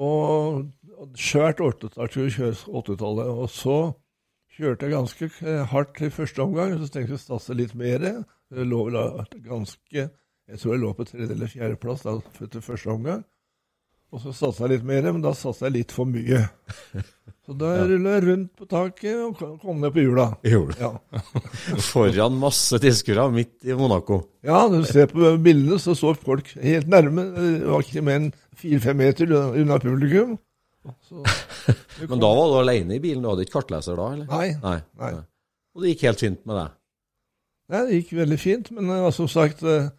[0.00, 3.30] og svært 80-tallet.
[3.30, 3.76] Og så
[4.56, 8.00] kjørte jeg ganske eh, hardt i første omgang, så tenkte jeg å satse litt mer.
[8.50, 8.98] Det lå vel
[9.46, 10.08] ganske
[10.50, 13.20] Jeg tror jeg lå på tredje eller fjerdeplass til første omgang.
[14.10, 16.40] Og så satsa jeg litt mer, men da satsa jeg litt for mye.
[17.46, 17.84] Så da Ja.
[17.88, 20.26] rulla jeg rundt på taket og kom ned på hjula.
[20.44, 20.90] Ja.
[21.90, 24.20] Foran masse tilskuere midt i Monaco.
[24.46, 27.24] Ja, når du ser på bildene, så så folk helt nærme.
[27.38, 28.28] Det var ikke mer enn
[28.60, 30.36] fire-fem meter unna publikum.
[31.04, 31.20] Så,
[32.10, 34.28] Men da var du alene i bilen, du hadde ikke kartleser da, eller?
[34.30, 34.76] Nei, Nei.
[35.00, 35.10] Nei.
[35.18, 35.24] nei.
[35.76, 36.76] Og det gikk helt fint med deg?
[37.70, 38.70] nei, det gikk veldig fint.
[38.74, 39.90] Men eh, som sagt, eh,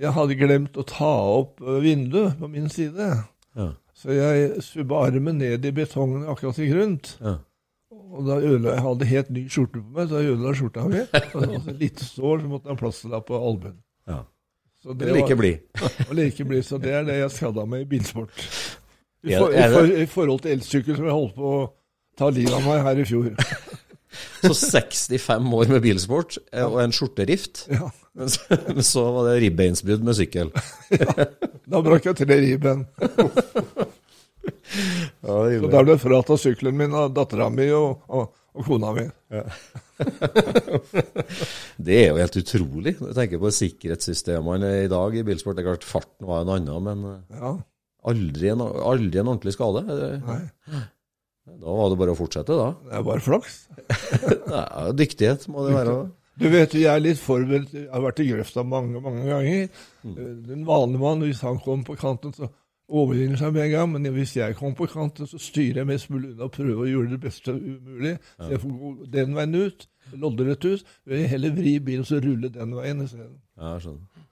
[0.00, 3.10] jeg hadde glemt å ta opp eh, vinduet på min side.
[3.58, 3.66] Ja.
[3.94, 7.16] Så jeg subba armen ned i betongen akkurat i grunt.
[7.24, 7.36] ja.
[8.14, 11.00] Og da ødela jeg hadde helt ny skjorte på meg, så jeg ødela skjorta mi.
[11.34, 13.76] Og så et sår, så måtte jeg ha plasterlapp på albuen.
[14.10, 14.20] ja.
[14.84, 15.58] Så Det like blid.
[16.12, 16.64] Like blid.
[16.66, 18.44] Så det er det jeg skada meg i bilsport.
[19.24, 21.62] I, for, i, for, I forhold til elsykkel som jeg holdt på å
[22.20, 23.30] ta livet av meg her i fjor.
[24.44, 27.64] Så 65 år med bilsport eh, og en skjorterift.
[27.72, 30.52] Ja, Men så, men så var det ribbeinsbrudd med sykkel.
[31.66, 32.84] Da brakk jeg tre ribben.
[35.24, 38.92] Ja, Så da ble jeg fratatt sykkelen min av dattera mi og, og, og kona
[38.94, 39.08] mi.
[41.84, 42.94] Det er jo helt utrolig.
[42.98, 45.56] Jeg tenker på sikkerhetssystemene i dag i bilsport.
[45.58, 47.52] Det er klart farten var en annen, men eh, Ja,
[48.10, 49.84] aldri en, aldri en ordentlig skade.
[50.24, 50.40] nei,
[51.54, 52.68] Da var det bare å fortsette, da.
[52.88, 53.56] det er bare flaks.
[54.54, 55.96] Ja, dyktighet må det være.
[56.40, 57.70] Du vet, jeg er litt forberedt.
[57.76, 59.68] Jeg har vært i grøfta mange, mange ganger.
[60.02, 60.14] Mm.
[60.48, 62.48] Den vanlige mann, hvis han kom på kanten, så
[62.88, 63.90] overvinner seg med en gang.
[63.94, 66.90] Men hvis jeg kommer på kanten, så styrer jeg mest mulig unna og prøver å
[66.90, 68.16] gjøre det beste umulig.
[68.38, 70.84] Så jeg får gå den veien ut, loddrett ut.
[71.10, 73.36] Jeg heller vri bilen og så rulle den veien isteden.
[73.60, 74.30] Ja, skjønner.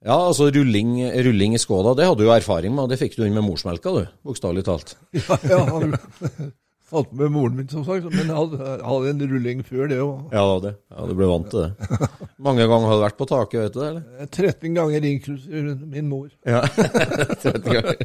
[0.00, 0.94] Ja, altså rulling,
[1.26, 3.44] rulling i Skoda, det hadde du jo erfaring med, og det fikk du inn med
[3.44, 4.06] morsmelka, du.
[4.24, 4.96] Bokstavelig talt.
[5.28, 6.52] Ja, jeg
[6.90, 10.32] falt med moren min, som sagt, men hadde, hadde en rulling før det òg.
[10.34, 10.72] Ja, det.
[10.90, 12.08] Ja, du ble vant til det.
[12.42, 14.26] Mange ganger har du vært på taket, vet du det, eller?
[14.30, 16.28] 13 ganger inklusiv min mor.
[16.48, 16.62] Ja.
[17.44, 18.02] 13 ganger.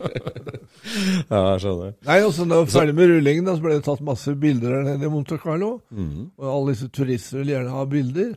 [1.29, 1.95] ja, jeg skjønner.
[2.09, 4.35] Nei, og så Da jeg var ferdig med rullingen, da, så ble det tatt masse
[4.39, 5.71] bilder der nede i Monte Carlo.
[5.89, 6.29] Mhm.
[6.37, 8.33] Og alle disse turister vil gjerne ha bilder.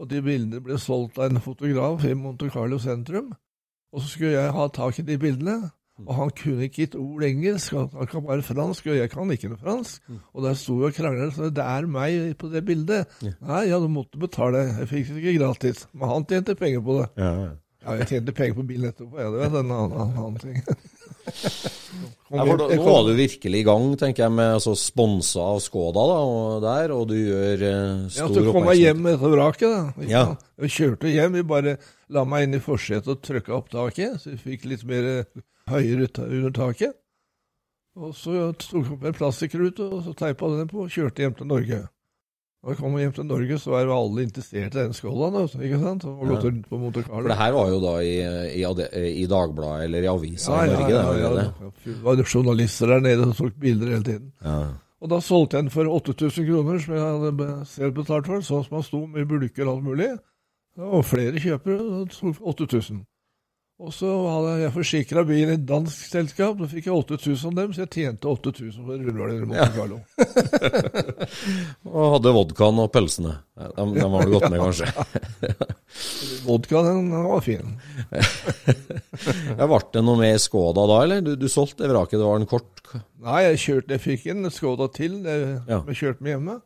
[0.00, 3.32] Og de bildene ble solgt av en fotograf i Monte Carlo sentrum.
[3.92, 5.58] Og så skulle jeg ha tak i de bildene.
[6.06, 9.52] Og han kunne ikke et ord engelsk, han kan bare fransk, og jeg kan ikke
[9.52, 10.12] noe fransk.
[10.34, 13.18] Og der sto vi og krangla, så det er meg på det bildet.
[13.22, 15.88] Nei, ja, du måtte betale, jeg fikk det ikke gratis.
[15.92, 17.10] Men han tjente penger på det.
[17.20, 17.50] Ja, ja.
[17.80, 20.58] Ja, jeg tjente penger på bilen etterpå, ja, det var en annen, annen, ting.
[22.28, 26.04] Ja, da, nå er du virkelig i gang, tenker jeg, med altså, sponsa av Skoda
[26.10, 29.32] da, og der, og du gjør eh, Ja, stor så kom jeg hjem med dette
[29.32, 30.08] vraket, da.
[30.10, 30.24] Ja.
[30.60, 31.78] Jeg kjørte hjem, vi bare
[32.12, 35.40] la meg inn i forsetet og trykka opp taket, så vi fikk litt mer eh,
[35.68, 36.96] høyere under taket.
[38.00, 41.34] Og så tok jeg opp en plastikkrute, og så teipa den på, og kjørte hjem
[41.36, 41.80] til Norge.
[42.60, 45.42] Når jeg kom hjem til Norge, så var jo alle interessert i den skåla, da,
[45.64, 46.04] ikke sant?
[46.04, 47.22] Og gått rundt på Monte Carlo.
[47.22, 48.12] For det her var jo da i,
[48.60, 51.44] i, i Dagbladet eller i avisa i Norge, det ja, allerede.
[51.48, 54.32] ja, Det var journalister der nede som tok bilder hele tiden.
[54.44, 54.58] Ja.
[55.00, 58.66] Og da solgte jeg den for 8000 kroner, som jeg hadde selv betalt for, sånn
[58.66, 60.10] som han sto med bulker og alt mulig.
[60.80, 63.00] Og flere kjøpere, for 8000.
[63.80, 67.54] Og så hadde jeg forsikra bilen i et dansk selskap, da fikk jeg 8000 av
[67.56, 70.00] dem, så jeg tjente 8000 for rulleballer i Monte Carlo.
[71.88, 73.32] Og hadde vodkaen og pølsene.
[73.56, 75.64] De, de har du gått med, kanskje.
[76.48, 77.72] Vodkaen den var fin.
[79.60, 81.24] Ble det noe med Skoda da, eller?
[81.24, 82.76] Du, du solgte det vraket, det var en kort
[83.20, 85.34] Nei, jeg kjørte, jeg fikk en Skoda til, det,
[85.70, 85.80] Ja.
[85.88, 86.60] jeg kjørte med hjemme.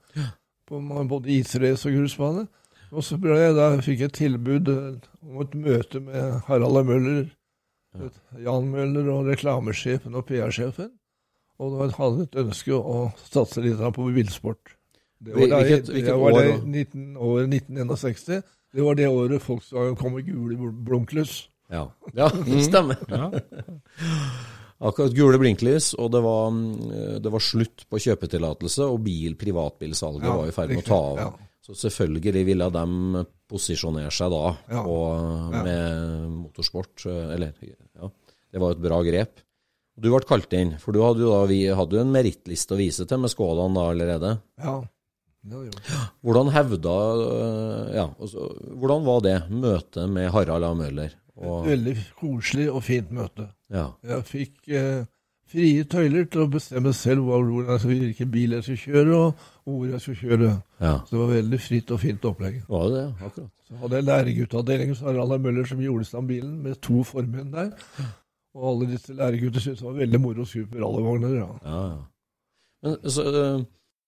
[0.66, 2.46] På både israce og grusbane.
[2.94, 7.24] Og så ble jeg, da fikk jeg tilbud eh, om et møte med Harald Møller,
[7.94, 8.12] Møller,
[8.44, 10.92] Jan Møller og reklamesjefen og PR-sjefen.
[11.62, 12.98] Og da hadde jeg et ønske å
[13.30, 14.74] satse litt på bilsport.
[15.24, 18.42] Det var, da, Hvilket- det hvilket var år det 19, år 1961.
[18.74, 21.36] Det var det året Volkswagen kom med gule bl- blunklys.
[21.70, 22.26] Ja, ja
[22.68, 22.98] stemmer.
[24.84, 30.26] Akkurat gule blinklys, og det var, mm, det var slutt på kjøpetillatelse, og bil, privatbilsalget
[30.26, 31.18] Ja, var i ferd med å ta av.
[31.22, 31.30] ja.
[31.64, 34.42] Så selvfølgelig ville de posisjonere seg da
[34.74, 37.06] Ja, og, med motorsport.
[37.08, 37.54] Eller,
[37.96, 38.10] ja,
[38.52, 39.40] det var et bra grep.
[39.96, 42.80] Du ble kalt inn, for du hadde jo da, vi hadde jo en merittliste å
[42.80, 44.34] vise til med Skådan da allerede.
[44.60, 44.80] Ja.
[46.24, 46.92] Hvordan hevda
[47.94, 48.48] Ja, altså,
[48.80, 50.72] hvordan var det møtet med Harald A.
[50.76, 51.12] Møller?
[51.34, 53.48] Og, Veldig koselig og fint møte.
[53.72, 55.04] ja, Jeg fikk eh,
[55.54, 60.00] frie tøyler til å bestemme selv hvordan hvilken bil jeg skal kjøre, og hvor jeg
[60.04, 60.50] skal kjøre.
[60.82, 60.94] ja.
[61.06, 62.60] Så det var veldig fritt og fint opplegg.
[62.68, 63.06] Var det det?
[63.28, 63.50] Akkurat.
[63.68, 65.38] Så hadde jeg læreguttavdelingen hos Harald.
[65.40, 67.70] Møller som gjorde stand bilen, med to formenn der.
[68.54, 71.38] Og alle disse læregutter syntes det var veldig moro å skru på rallyvogner.
[71.40, 71.48] Ja.
[71.64, 72.02] Ja, ja.
[72.84, 73.64] Men, så øh,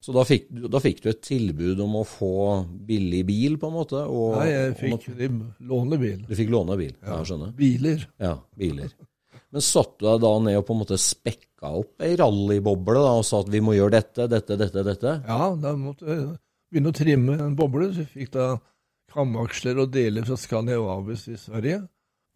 [0.06, 2.28] så da, fikk, du- da fikk du et tilbud om å få
[2.87, 4.02] billig bil, på en måte?
[4.06, 5.09] Og, Nei, jeg fikk
[5.66, 6.20] låne bil.
[6.28, 6.92] Du fikk låne bil?
[7.00, 7.54] Ja, jeg skjønner.
[7.59, 8.04] Biler.
[8.22, 8.92] Ja, biler.
[9.54, 13.12] Men satt du deg da ned og på en måte spekka opp ei rallyboble da,
[13.20, 15.12] og sa at vi må gjøre dette, dette, dette, dette?
[15.26, 16.24] Ja, da måtte jeg
[16.72, 17.92] begynne å trimme en boble.
[17.94, 18.48] Så jeg fikk da
[19.14, 21.85] kamaksler og deler fra Scania Avis i Sverige.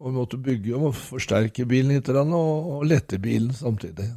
[0.01, 4.07] Og vi måtte bygge og forsterke bilen litt, og, og lette bilen samtidig.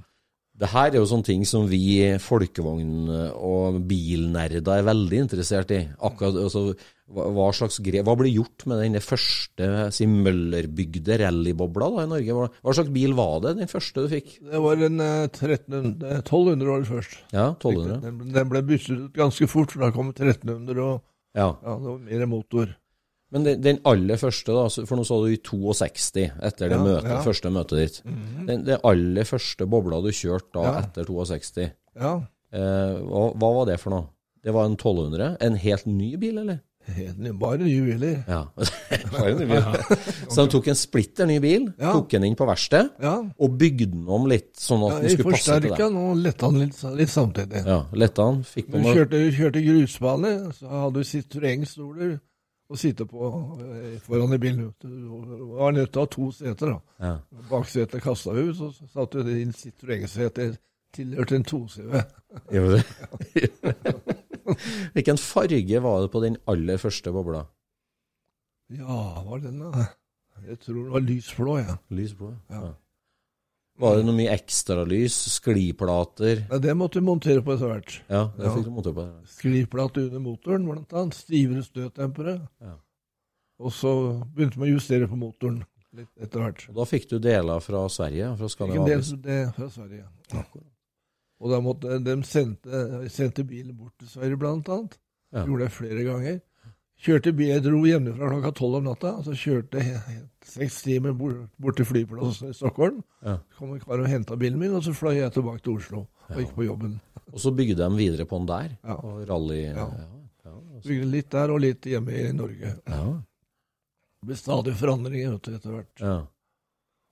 [0.55, 1.83] Det her er jo sånne ting som vi
[2.23, 5.81] folkevogn- og bilnerder er veldig interessert i.
[5.99, 6.77] Akkurat, altså,
[7.11, 12.37] hva, slags grep, hva ble gjort med den første si, møllerbygde rallybobla da i Norge?
[12.39, 14.37] Hva, hva slags bil var det, den første du fikk?
[14.47, 17.19] Det var en eh, 1300, eh, 1200 år først.
[17.35, 17.99] Ja, 1200?
[18.07, 21.03] Den, den ble byttet ut ganske fort, for da kom 1300, og
[21.35, 21.51] Ja.
[21.51, 22.77] ja, det var mer motor.
[23.35, 26.83] Men den, den aller første, da, for nå sa du i 62, etter det Ja,
[26.87, 27.21] møtet, ja.
[27.27, 27.97] Første møtet ditt.
[28.47, 30.75] den, den aller første bobla du kjørte da Ja.
[30.85, 32.13] etter 62, Ja,
[32.55, 34.07] eh, hva, hva var det for noe?
[34.45, 35.37] Det var en 1200?
[35.41, 36.61] En helt ny bil, eller?
[36.85, 38.19] helt ny- bare nye biler.
[38.29, 38.43] Ja.
[39.15, 39.63] bare ny bil.
[40.29, 43.87] Så de tok en splitter ny bil, tok den inn på verkstedet Ja, og bygde
[43.95, 45.87] den om litt, sånn at ja den skulle passe til forsterka deg.
[45.87, 47.63] den og letta den litt, litt samtidig.
[47.65, 52.13] Ja, letta den, fikk på Du kjørte, kjørte grusbane, så hadde du Citroën-stoler
[52.69, 54.71] å sitte på eh, foran i bilen.
[54.81, 54.89] Du
[55.59, 56.75] var nødt til å ha to seter.
[56.75, 57.09] da.
[57.09, 57.43] ja.
[57.51, 60.55] Baksetet kasta vi ut, så satte vi det inn sitt regelsete.
[60.95, 62.01] tilhørte en 2CV.
[62.55, 63.51] Gjorde det?
[64.95, 67.45] Hvilken farge var det på den aller første bobla?
[68.71, 69.89] Ja, var den da?
[70.47, 71.77] Jeg tror det var lysblå, ja.
[71.91, 72.31] Lysblå?
[72.51, 72.73] Ja.
[73.79, 75.17] Var det noe mye ekstralys?
[75.35, 76.45] Skliplater?
[76.51, 76.59] ja.
[76.63, 77.97] Det måtte vi montere på etter hvert.
[78.09, 78.55] Ja, det Ja.
[78.55, 79.07] fikk du montere på.
[79.27, 81.15] Skliplate under motoren, blant annet.
[81.15, 82.37] Stivere støttempere.
[82.63, 82.77] Ja.
[83.59, 86.69] Og så begynte vi å justere på motoren litt etter hvert.
[86.69, 89.23] Og da fikk du deler fra Sverige, fra del Skandinavia.
[89.23, 90.05] det fra Sverige.
[91.41, 94.99] Og da måtte de sendte, sendte bilen bort til Sverige, blant annet.
[95.33, 95.45] Ja.
[95.47, 96.41] Gjorde det flere ganger.
[97.05, 101.13] Kjørte bil, Jeg dro hjemmefra klokka tolv om natta, og så kjørte jeg seks timer
[101.19, 103.03] bort, bort til flyplassen i Stockholm.
[103.21, 103.35] Ja.
[103.53, 106.05] Så kom en kar og henta bilen min, og så fløy jeg tilbake til Oslo
[106.31, 106.97] og gikk på jobben.
[107.35, 108.77] Og så bygde de videre på den der.
[108.85, 108.97] Ja.
[108.97, 109.61] Og rally...
[109.67, 109.89] Ja.
[110.45, 110.55] Ja.
[110.85, 112.75] Bygde litt der og litt hjemme i Norge.
[112.89, 113.05] ja.
[114.25, 116.01] Det ble stadig forandringer vet du, etter hvert.
[116.01, 116.15] ja.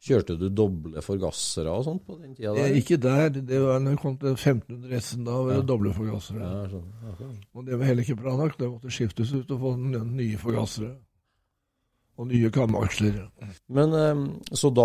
[0.02, 2.72] Kjørte du doble forgassere og sånt på den tida der?
[2.74, 3.28] ikke der.
[3.38, 5.22] Det var når jeg kom til 1500 S-en.
[5.28, 5.68] Da var det Ja.
[5.68, 6.40] doble forgassere.
[6.42, 6.88] Ja, sånn.
[7.04, 7.36] Ja, sånn.
[7.54, 8.56] Og det var heller ikke bra nok.
[8.58, 10.96] Det måtte skiftes ut og få nye forgassere.
[12.18, 13.14] Og nye kamaksler.
[13.72, 14.18] Men eh,
[14.52, 14.84] så da,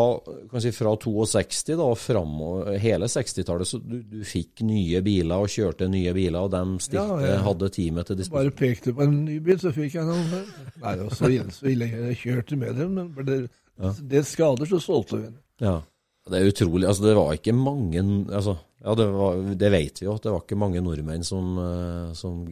[0.49, 5.35] kan si fra 62 da, og framover hele 60-tallet, så du, du fikk nye biler
[5.43, 9.25] og kjørte nye biler, og de stilte, Ja, hadde teamet til Bare pekte på en
[9.25, 10.45] ny bil, så fikk jeg noen.
[10.81, 11.89] Nei, og så så ille.
[11.91, 13.39] Jeg kjørte med dem, men ble det,
[13.77, 13.93] Ja.
[14.13, 15.29] det skader, så solgte vi.
[15.63, 15.81] Ja.
[16.27, 16.87] Det er utrolig.
[16.87, 18.01] Altså, det var ikke mange
[18.35, 21.55] altså, Ja, det, var, det vet vi jo, at det var ikke mange nordmenn som,
[21.59, 22.43] eh, som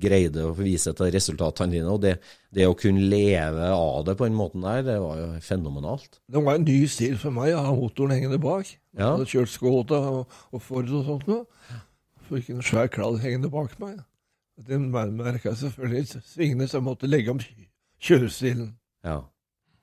[0.00, 1.88] greide å vise til resultatene dine.
[1.90, 2.14] Og det,
[2.54, 6.20] det å kunne leve av det på den måten der, det var jo fenomenalt.
[6.30, 8.70] Det var en ny stil for meg å ha motoren hengende bak.
[8.94, 9.00] Ja.
[9.00, 11.80] Jeg hadde kjørt Skoda og, og Ford og sånt noe.
[12.28, 13.98] fikk en svær kladd hengende bak meg.
[14.68, 17.42] Den merka selvfølgelig svingende, så jeg måtte legge om
[18.02, 18.72] kjørestilen.
[19.06, 19.20] Ja.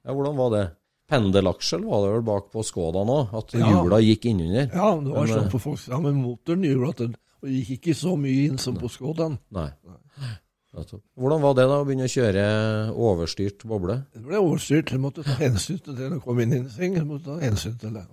[0.06, 0.64] Ja, hvordan var det?
[1.10, 3.20] Pendelaksjel var det vel bak på Skoda nå?
[3.38, 3.68] At Ja.
[3.70, 4.72] hjula gikk innunder?
[4.74, 7.16] Ja, det var sånn eh, på folk ja, men motoren gjorde at den
[7.46, 9.38] gikk ikke så mye inn som på Skodaen.
[9.54, 9.70] Nei.
[11.16, 12.46] Hvordan var det da, å begynne å kjøre
[12.92, 14.02] overstyrt boble?
[14.12, 14.92] Det ble overstyrt.
[14.92, 16.70] Jeg måtte ta hensyn til det når jeg kom inn i en.
[16.98, 18.04] Jeg måtte ta hensyn til det.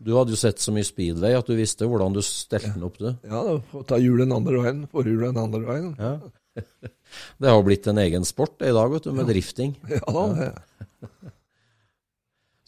[0.00, 2.96] Du hadde jo sett så mye speedway at du visste hvordan du stelte den opp,
[2.96, 3.10] du.
[3.28, 5.90] Ja, da ta hjulet den andre veien, forhjulet den andre veien.
[5.98, 6.14] Ja.
[7.42, 9.74] Det har blitt en egen sport i dag, vet du, med drifting.
[9.90, 10.88] Ja, da, det.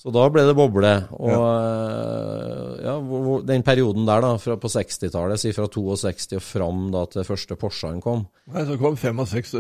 [0.02, 0.88] Så da ble det boble.
[1.14, 1.42] Og ja.
[2.88, 7.04] ja, hvor, hvor, den perioden der, da, på 60-tallet, si fra 62 og fram da
[7.12, 8.24] til første Porschene kom.
[8.50, 9.52] Nei, så kom 65,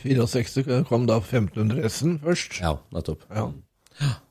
[0.00, 2.62] 64 kom da 1500 S-en først.
[2.64, 3.28] Ja, nettopp.
[3.28, 3.50] Ja.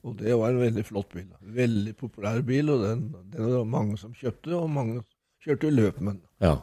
[0.02, 1.30] Og det var en veldig flott bil.
[1.60, 5.04] Veldig populær bil, og den, den var det mange som kjøpte, og mange
[5.46, 6.24] kjørte i løp med den.
[6.42, 6.56] Ja.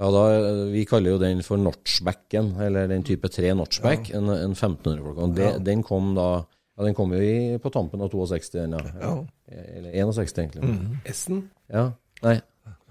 [0.00, 0.22] Ja da,
[0.72, 5.18] vi kaller jo den for notchbacken, eller den type 3 notchback, en, en 1500 folk.
[5.26, 5.58] Og Ja.
[5.58, 6.30] den kom da
[6.78, 8.80] ja, den kom jo i, på tampen av 62, den, ja.
[9.02, 9.10] Ja.
[9.76, 10.70] Eller 61, egentlig.
[11.12, 11.42] S-en.
[11.68, 11.90] Ja.
[12.24, 12.38] Nei.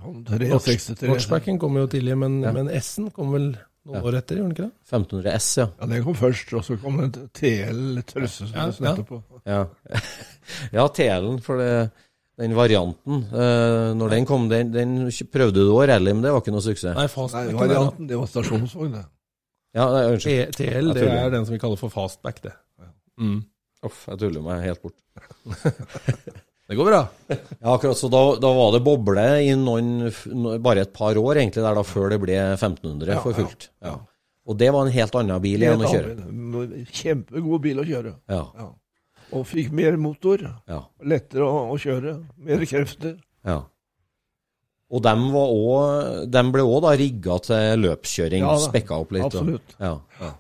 [0.04, 3.48] Han 63 Notchbacken kom jo tidlig, men, men S-en kom vel
[3.88, 4.04] noen Ja.
[4.06, 4.76] år etter, gjorde den ikke det?
[4.92, 5.66] 1500 S, ja.
[5.80, 8.94] Ja, den kom først, og så kom en TL Trøsse, som Ja, som ja.
[9.10, 9.22] på.
[9.50, 9.64] Ja,
[10.78, 11.72] ja TL-en, for det,
[12.40, 14.98] den varianten uh, Når den kom, den, den
[15.32, 16.96] prøvde du å rally, men det var ikke noe suksess.
[16.96, 19.06] Nei, Nei, fastbacken er varianten, det var stasjonsvogn, det.
[19.78, 20.54] Ja, nei, unnskyld.
[20.58, 22.56] TL, det er den som vi kaller for fastback, det.
[23.20, 23.42] Mm.
[23.86, 24.98] Uff, jeg tuller meg helt bort.
[26.70, 26.98] Det går bra.
[27.34, 30.04] Ja, akkurat, så da, da var det boble i noen,
[30.62, 33.72] bare et par år egentlig der da, før det ble 1500 Ja, for fullt.
[33.82, 33.96] Ja.
[34.46, 36.84] Og det var en helt annen bil igjen å kjøre.
[36.94, 38.14] Kjempegod bil å kjøre.
[38.30, 38.68] Ja, Ja.
[39.32, 43.18] Og fikk mer motor, ja, lettere å, å kjøre, mer krefter.
[43.46, 43.60] ja.
[44.90, 49.22] Og dem, var også, dem ble òg da rigga til løpskjøring, Ja spekka opp litt.
[49.28, 49.76] og- Absolutt.
[49.80, 50.32] Ja.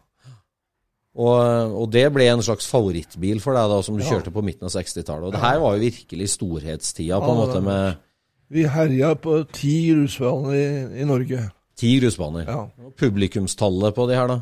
[1.19, 4.65] Og, og det ble en slags favorittbil for deg da, som du kjørte på midten
[4.65, 5.28] av 60-tallet.
[5.30, 7.97] Og det her var jo virkelig storhetstida, på en måte, med
[8.49, 11.43] Vi herja på ti grusbaner i, i Norge.
[11.78, 12.47] ti grusbaner.
[12.49, 12.63] Ja.
[12.97, 14.39] Publikumstallet på de her, da?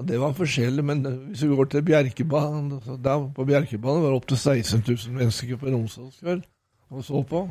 [0.00, 4.10] Ja, Det var forskjellig, men hvis vi går til Bjerkebanen så Der på Bjerkebanen var
[4.10, 6.42] det opptil 16 000 mennesker på en onsdagskveld
[6.90, 7.46] og så på.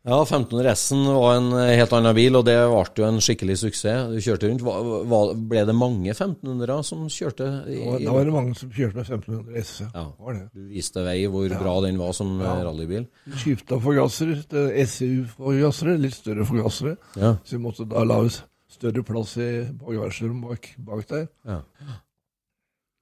[0.00, 3.58] Ja, 1500 S-en var en eh, helt annen bil, og det ble jo en skikkelig
[3.60, 4.06] suksess.
[4.08, 4.62] Du kjørte rundt.
[4.64, 7.48] Hva- hva- ble det mange 1500-er som kjørte?
[7.68, 9.74] I, Og da var det mange som kjørte med 1500 S.
[9.92, 10.06] Ja.
[10.24, 10.46] Var det.
[10.56, 12.54] Du viste vei hvor bra den var som eh, Ja.
[12.64, 13.04] rallybil.
[13.42, 16.96] Skifta forgassere til SU-forgassere, litt større forgassere.
[17.20, 17.34] Ja.
[17.44, 18.32] Så vi måtte da lage
[18.70, 21.26] større plass i bagasjerommet bak, bak der.
[21.48, 21.60] ja.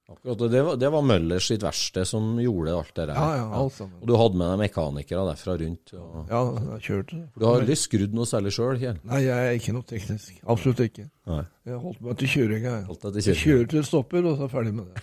[0.09, 3.13] Akkurat, og det var, det var Møllers sitt verksted som gjorde alt det der.
[3.13, 3.99] Ja, ja, alt sammen.
[4.01, 5.91] Og du hadde med deg mekanikere derfra rundt.
[5.93, 6.15] Og...
[6.31, 6.39] Ja,
[6.71, 7.19] jeg kjørte.
[7.37, 8.81] Du har aldri skrudd noe særlig sjøl?
[9.05, 10.39] Nei, jeg er ikke noe teknisk.
[10.49, 11.05] Absolutt ikke.
[11.29, 11.43] Nei.
[11.69, 12.73] Jeg holdt meg til kjøringa.
[12.89, 13.37] jeg.
[13.43, 14.97] Kjører til det stopper, og så er jeg ferdig med det.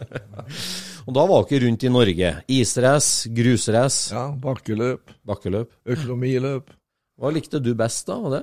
[1.10, 2.32] Og da var dere rundt i Norge.
[2.56, 5.76] Israce, grusrace, Ja, Bakkeløp, bakkeløp.
[5.84, 6.72] økonomiløp.
[7.20, 8.40] Hva likte du best da det?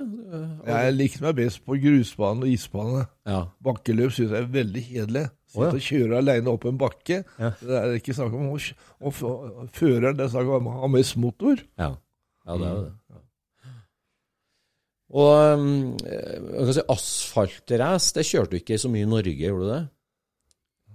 [0.68, 3.00] Jeg likte meg best på grusbane og isbane.
[3.26, 3.40] Ja.
[3.66, 5.24] Bakkeløp syns jeg er veldig kjedelig.
[5.48, 5.72] Sitte oh, ja.
[5.72, 7.18] og kjøre alene opp en bakke.
[7.40, 7.50] Ja.
[7.58, 9.12] Det er ikke snakk om å
[9.74, 11.58] Føreren det er snakk om å ha mest motor.
[11.80, 11.90] Ja,
[12.46, 12.94] ja det er jo det.
[15.08, 15.68] Og um,
[16.04, 19.84] jeg si asfaltrace, det kjørte du ikke så mye i Norge, gjorde du det?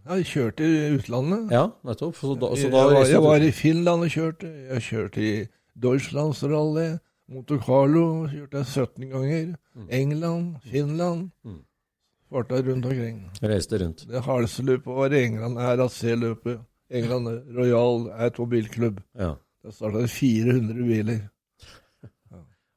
[0.03, 1.47] Jeg kjørte i utlandet.
[1.51, 2.19] Ja, nettopp.
[2.19, 4.51] Så da, så jeg, var, jeg var i Finland og kjørte.
[4.69, 5.33] Jeg kjørte i
[5.79, 6.91] Deutschlandsrally.
[7.33, 9.53] Monte Carlo kjørte jeg 17 ganger.
[9.89, 11.29] England, Finland.
[11.43, 11.61] Mm.
[12.29, 13.19] Farta rundt omkring.
[13.41, 14.05] reiste rundt.
[14.09, 16.59] Det hardeste var i England, RAC-løpet.
[16.89, 19.01] England Royal Automobilklubb.
[19.17, 19.33] Ja.
[19.63, 21.19] Der starta det 400 biler.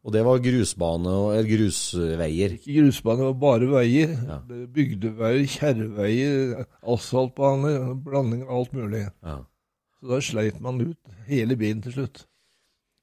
[0.07, 2.53] Og det var grusbane og grusveier.
[2.55, 4.13] Ikke grusbane, det var bare veier.
[4.29, 4.39] Ja.
[4.75, 9.03] Bygdeveier, kjerreveier, asfaltbaner, blanding av alt mulig.
[9.27, 9.41] Ja.
[9.99, 12.27] Så da sleit man ut hele bilen til slutt.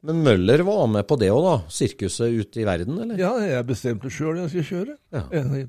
[0.03, 1.53] Men Møller var med på det òg, da?
[1.71, 3.19] Sirkuset ute i verden, eller?
[3.21, 4.97] Ja, jeg bestemte sjøl jeg skulle kjøre.
[5.15, 5.23] Ja.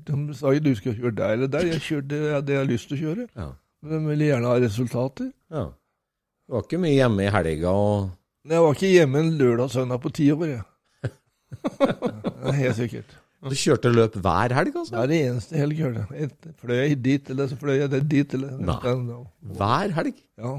[0.09, 1.69] De sa du skal kjøre der eller der.
[1.71, 3.27] Jeg kjørte det, jeg har lyst til å kjøre.
[3.31, 3.47] Ja.
[3.85, 5.31] Men de ville gjerne ha resultater.
[5.55, 5.65] ja.
[6.45, 8.09] Du var ikke mye hjemme i helga og
[8.45, 11.13] Nei, jeg var ikke hjemme en lørdag og søndag på ti år, jeg.
[12.59, 13.15] Helt sikkert.
[13.45, 14.99] Du kjørte løp hver helg, altså?
[15.01, 15.81] er det eneste helg
[16.61, 18.77] fløy jeg dit, eller så fløy jeg dit, eller Nei.
[19.57, 20.21] Hver helg?
[20.37, 20.53] Ja.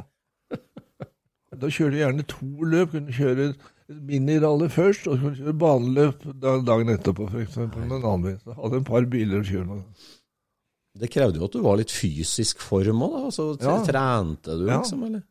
[1.55, 2.91] Da kjørte jeg gjerne to løp.
[2.97, 3.47] Kunne kjøre
[3.87, 6.25] miniralle minirally først, og så kunne du kjøre baneløp
[6.67, 7.57] dagen etterpå, f.eks.
[7.63, 8.39] En annen bil.
[8.43, 9.85] Så hadde en par biler å kjøre med.
[10.97, 13.25] Det krevde jo at du var litt fysisk form òg, da.
[13.31, 13.77] Altså, Ja.
[13.85, 14.79] Trente du, Ja.
[14.81, 15.23] liksom, eller?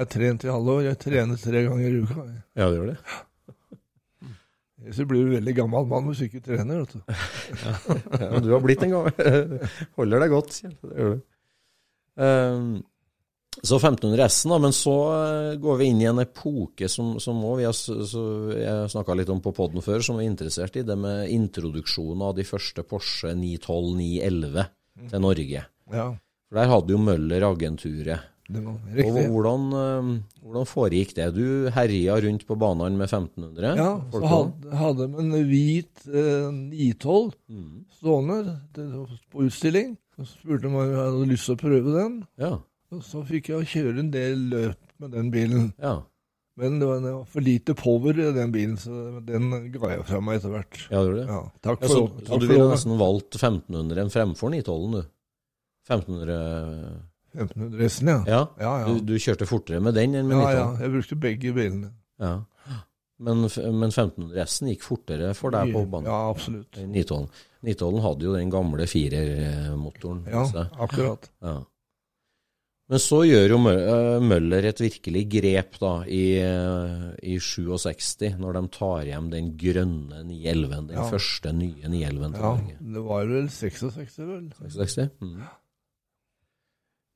[0.00, 0.82] Jeg trente i halve år.
[0.88, 2.14] Jeg trener tre ganger i uka.
[2.24, 2.42] jeg.
[2.56, 2.98] Ja, du gjør det.
[4.80, 6.80] Ellers blir du veldig gammel mann hvis du ikke trener.
[6.80, 7.00] vet du.
[8.20, 9.10] Ja, du har blitt en gang.
[9.98, 10.76] Holder deg godt, Kjell.
[10.80, 11.20] Det gjør du.
[12.20, 12.70] Ehm,
[13.62, 17.42] så 1500 S-en, da, men så eh, går vi inn i en epoke som, som
[17.44, 18.24] også vi har, så
[18.56, 22.24] jeg snakka litt om på poden før, som vi er interessert i det med introduksjonen
[22.30, 24.66] av de første Porsche 912, 911
[25.12, 25.64] til Norge.
[25.92, 26.08] Ja,
[26.48, 28.26] For Der hadde jo Møller agenturet.
[28.50, 30.06] Og hvordan, eh,
[30.42, 31.28] hvordan foregikk det?
[31.36, 33.76] Du herja rundt på banene med 1500?
[33.78, 37.84] Ja, så hadde, hadde de en hvit eh, 912 Mm.
[37.94, 38.40] stående
[39.30, 39.94] på utstilling.
[40.16, 42.18] Så spurte de om jeg hadde lyst til å prøve den.
[42.42, 42.56] Ja,
[42.90, 45.68] Og så fikk jeg kjøre en del løp med den bilen.
[45.80, 46.00] ja.
[46.60, 50.40] Men det var, for lite power i den bilen, så den ga jeg fra meg
[50.40, 50.74] etter hvert.
[50.90, 51.28] ja gjorde det?
[51.30, 55.00] Ja, takk Ja, for, så, takk så du ville nesten valgt 1500 fremfor 912, du?
[55.88, 56.36] 1500
[57.38, 58.18] 1500 S-en, ja.
[58.26, 58.90] Ja, Ja, ja.
[58.90, 60.66] Du, du kjørte fortere med den enn med ja, ja.
[60.82, 61.92] Jeg brukte begge bilene.
[62.20, 62.34] Ja.
[63.20, 66.10] Men, men 1500 S-en gikk fortere for deg på banen?
[66.10, 66.76] Ja, absolutt.
[66.76, 67.42] enn 912.
[67.70, 70.22] 912 hadde jo den gamle firermotoren.
[70.28, 70.44] Ja,
[70.80, 71.30] akkurat.
[71.40, 71.60] ja.
[72.90, 78.56] Men så gjør jo eh, Møller et virkelig grep da i, eh, i 67, når
[78.58, 81.04] de tar hjem den grønne 911, den Ja.
[81.12, 82.76] første nye 911 til Ja, Norge.
[82.96, 84.52] det var vel 66, vel.
[84.58, 85.10] 66?
[85.22, 85.40] Mm.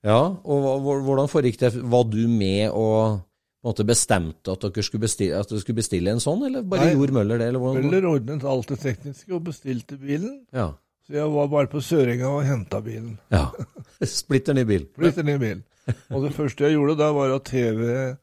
[0.04, 1.72] Ja, og hvordan foregikk det?
[1.90, 3.22] Var du med og
[3.64, 6.94] måte bestemte at dere skulle bestille, at dere skulle bestille en sånn, eller bare Nei,
[6.94, 7.46] gjorde Møller det?
[7.48, 7.80] Eller?
[7.80, 10.42] Møller ordnet alt det tekniske og bestilte bilen.
[10.52, 10.74] Ja.
[11.04, 13.18] Så jeg var bare på Sørenga og henta bilen.
[13.32, 13.46] ja.
[14.04, 14.86] Splitter ny bil.
[14.96, 15.62] Splitter ny bil.
[16.10, 18.16] Og det første jeg gjorde da, var at TV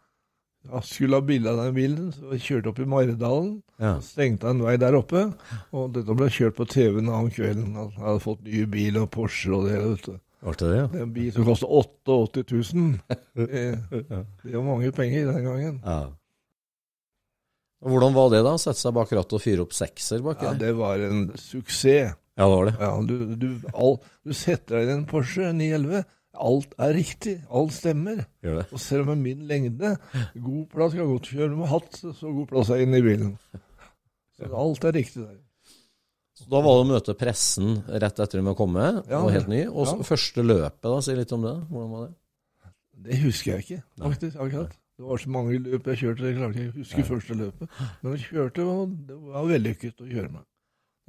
[0.62, 2.10] jeg skulle ha bilde av den bilen.
[2.14, 3.54] Så jeg kjørte opp i Maridalen.
[3.82, 3.96] Ja.
[4.06, 5.24] Stengte en vei der oppe.
[5.74, 7.72] Og dette ble kjørt på TV-en om kvelden.
[7.80, 9.96] Jeg hadde fått ny bil og Porsche og det hele.
[9.96, 10.20] vet du.
[10.42, 10.86] Var det det, ja?
[10.92, 12.94] Det er en bil som koster 88 000.
[13.42, 13.64] Det,
[14.44, 15.80] det var mange penger den gangen.
[15.86, 16.00] ja.
[17.82, 18.52] Hvordan var det da?
[18.62, 22.14] Sette seg bak rattet og fyre opp sekser bak Ja, det var en suksess.
[22.42, 22.74] Ja, det var det.
[22.82, 26.02] Ja, du, du, all, du setter deg i en Porsche 911.
[26.42, 27.36] Alt er riktig.
[27.52, 28.24] Alt stemmer.
[28.42, 28.66] Gjør det.
[28.74, 29.94] Og selv med min lengde,
[30.42, 33.36] god plass kan godt kjøre med hatt, så god plass er inne i bilen.
[34.40, 35.38] Så alt er riktig der.
[36.42, 39.52] Så da var det å møte pressen rett etter de var kommet, Ja, og helt
[39.52, 39.66] ny.
[39.70, 39.98] Og ja.
[40.08, 41.58] første løpet, da, si litt om det.
[41.70, 42.16] Hvordan var det?
[43.02, 44.40] Det husker jeg ikke, faktisk.
[44.42, 44.78] akkurat.
[45.02, 47.78] Det var så mange løp jeg kjørte, jeg klarte ikke å huske første løpet.
[48.02, 50.44] Men jeg kjørte, og det var vellykket å kjøre med.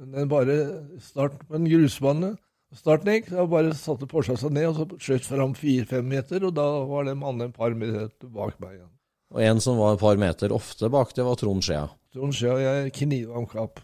[0.01, 0.55] Den bare
[1.01, 2.33] start på en grusbane.
[2.73, 6.47] Starten gikk, så jeg bare satte Porscha seg ned og så skjøt fram fire-fem meter,
[6.47, 8.91] og da var det mannen et par meter bak meg igjen.
[9.33, 11.87] Og en som var et par meter ofte bak, det var Trond Skjea.
[12.13, 13.81] Trond Skjea og jeg kniva om kapp.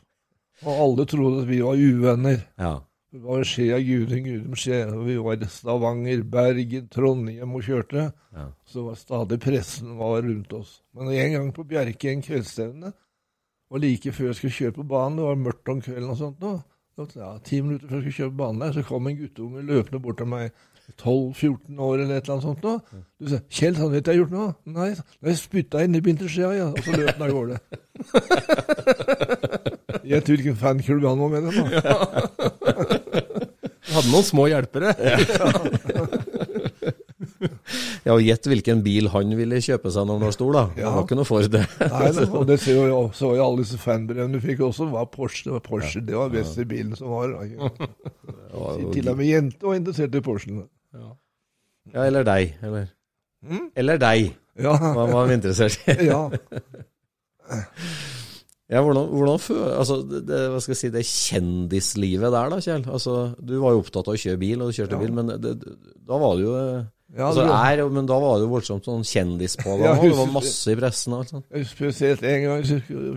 [0.65, 2.41] Og alle trodde at vi var uvenner.
[2.59, 2.75] Ja.
[3.09, 4.89] Det var Skjea, Gudum, Gudum, Skjea.
[5.05, 8.09] Vi var i Stavanger, Bergen, Trondheim og kjørte.
[8.35, 8.49] Ja.
[8.69, 10.75] Så var stadig pressen var rundt oss.
[10.93, 12.93] Men en gang på Bjerke, en kveldsstevne,
[13.69, 16.41] og like før jeg skulle kjøre på banen, det var mørkt om kvelden og sånt
[16.41, 16.55] nå,
[17.15, 20.01] ja, ti minutter før jeg skulle kjøre på banen der, så kom en guttunge løpende
[20.03, 20.51] bort til meg,
[20.97, 22.71] 12-14 år eller et eller annet sånt nå.
[23.21, 24.87] Du sa 'Kjell, sånn vet jeg har gjort noe?' 'Nei,
[25.29, 27.55] jeg spytta inn i Binterskjea, ja.' Og så løp han av gårde.
[30.09, 31.61] Gjett hvilken fanklubb han var med dem, da.
[33.85, 34.95] Du hadde noen små hjelpere.
[34.97, 35.17] Ja,
[38.13, 40.63] og gjett hvilken bil han ville kjøpe seg når han var stor, da.
[40.79, 40.89] Ja.
[40.89, 41.61] Han var ikke noe for det.
[41.79, 45.07] Nei, da, og det ser jo, så jo alle disse fanbrevene du fikk også, var
[45.13, 45.45] Porsche.
[45.47, 47.35] Det var Porsche, det var beste bilen som var.
[47.35, 47.71] da.
[48.95, 50.63] Til og med jente var interessert i Porschen.
[51.93, 52.55] Ja, eller deg.
[52.63, 52.87] Eller,
[53.39, 53.69] Mm?
[53.79, 56.09] eller deg, Ja, var var han interessert i.
[56.09, 56.25] ja.
[58.69, 59.39] Ja, hvordan, hvordan
[59.79, 62.83] altså, det, det, hva skal jeg si, det kjendislivet der da, Kjell.
[62.91, 65.01] Altså, du var jo opptatt av å kjøre bil, og du kjørte Ja.
[65.01, 65.71] bil, men det, det,
[66.05, 66.83] da var det jo eh,
[67.17, 69.85] ja altså, er, Men da var det jo voldsomt sånn kjendis på det.
[69.87, 71.47] Ja, det var masse i pressen og alt sånt.
[71.71, 73.09] Spesielt en gang så skulle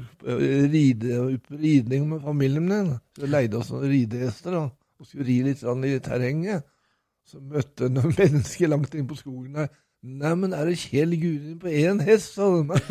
[0.73, 1.09] ride,
[1.51, 2.91] ridning med familien min.
[3.19, 6.61] Så leide oss noen ridehester da, og skulle ri litt sånn i terrenget.
[7.29, 9.69] Så møtte jeg noen mennesker langt inn på skogen der.
[10.03, 12.83] Nei, men er det Kjell Gurin på én hest, sa de meg.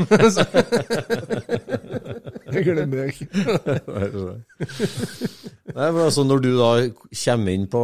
[2.51, 3.27] Det glemmer jeg ikke.
[5.75, 6.71] Nei, men altså Når du da
[7.25, 7.81] kommer inn på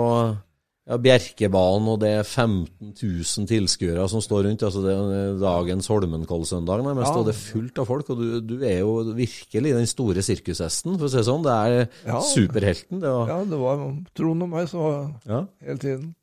[0.87, 5.87] ja, Bjerkebanen, og det er 15 000 tilskuere som står rundt, altså det er dagens
[5.91, 7.23] Holmenkollsøndag nærmest, Ja.
[7.27, 11.05] det er fullt av folk, og du, du er jo virkelig den store sirkushesten, for
[11.05, 11.43] å si det sånn.
[11.43, 12.21] Det er Ja.
[12.21, 13.01] superhelten.
[13.01, 13.83] Det var, Ja, det var
[14.15, 15.45] Trond og meg som var ja.
[15.65, 16.15] hele tiden.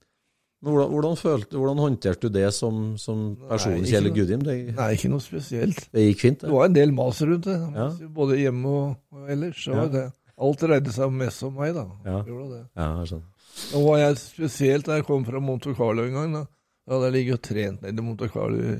[0.64, 4.40] Hvordan, hvordan, følte, hvordan håndterte du det som, som person, Nei, Kjell Gudim?
[4.46, 5.90] Det, Nei, ikke noe spesielt.
[5.92, 6.54] det gikk fint, Det det?
[6.56, 7.90] var en del mas rundt det, Ja.
[8.08, 9.60] både hjemme og, og ellers.
[9.60, 9.84] Så Ja.
[9.92, 10.06] det.
[10.40, 11.84] Alt dreide seg mest om meg, da.
[12.06, 12.22] Ja.
[12.24, 12.62] Gjorde det.
[12.74, 13.28] Ja, jeg skjønner.
[13.72, 16.34] Nå var jeg spesielt da jeg kom fra Monte Carlo en gang.
[16.34, 16.42] Da,
[16.84, 18.74] da hadde jeg ligget og trent nede i Monte Carlo i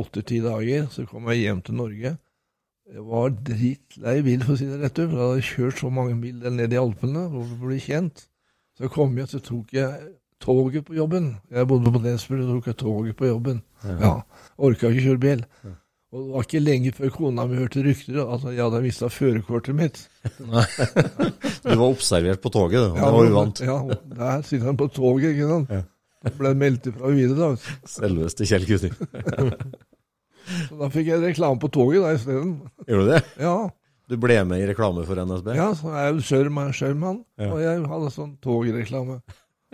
[0.00, 0.88] åtte-ti dager.
[0.92, 2.16] Så kom jeg hjem til Norge.
[2.90, 5.04] Jeg var dritlei bil, for å si det rett ut.
[5.12, 8.24] Jeg hadde kjørt så mange mil nede i Alpene for å bli kjent.
[8.74, 10.08] Så jeg kom hjem, så tok jeg
[10.42, 11.36] toget på jobben.
[11.52, 13.62] Jeg bodde på Nesbø, så tok jeg toget på jobben.
[13.86, 14.16] Ja,
[14.58, 15.46] Orka ikke kjøre bil.
[16.10, 19.76] Og det var ikke lenge før kona mi hørte rykter at jeg hadde mista førerkortet
[19.78, 20.00] mitt.
[20.40, 22.88] Du var observert på toget, du.
[22.90, 23.60] og det var uvant.
[23.62, 23.76] Ja,
[24.18, 25.70] der sitter han på toget, ikke sant.
[26.26, 27.76] Det ble meldt ifra videre, da.
[27.88, 28.96] Selveste Kjell Kuting.
[30.66, 32.56] Så da fikk jeg reklame på toget da isteden.
[32.88, 33.20] Gjorde du det?
[33.46, 33.54] Ja.
[34.10, 35.52] Du ble med i reklame for NSB?
[35.54, 37.52] ja, så er jeg Sherman, Sherman Ja.
[37.54, 39.20] og jeg hadde sånn togreklame.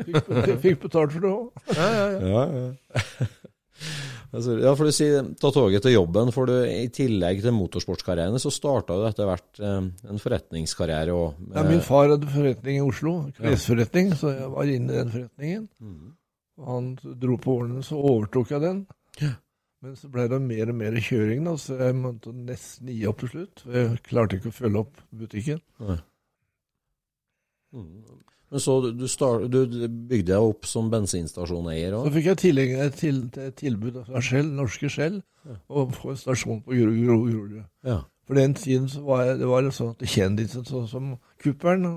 [0.05, 1.47] Fikk, fikk betalt for det òg.
[1.73, 2.45] Ja, ja.
[2.45, 3.29] Altså,
[4.37, 8.53] ja, for du sier ta toget til jobben, for du, i tillegg til motorsportskarrieren, så
[8.55, 11.41] starta du etter hvert eh, en forretningskarriere òg.
[11.55, 15.67] Ja, min far hadde forretning i Oslo, klesforretning, så jeg var inne i den forretningen.
[15.81, 16.15] Mm.
[16.67, 16.93] han
[17.25, 18.87] dro på årene, så overtok jeg den.
[19.85, 23.21] Men så ble det mer og mer kjøring, da, så jeg måtte nesten gi opp
[23.23, 23.67] til slutt.
[23.71, 25.61] Jeg klarte ikke å følge opp butikken.
[28.51, 33.17] Men så du, start, du bygde deg opp som bensinstasjoneier Så fikk jeg tillegg til,
[33.35, 35.17] til, tilbud fra Shell, norske Shell,
[35.67, 37.57] å få en stasjon på Gro- Gro- Grorud.
[37.87, 38.01] Ja.
[38.27, 41.11] For den tiden så var jeg, det var sånn at kjendiser sånn som
[41.43, 41.89] Kuppern,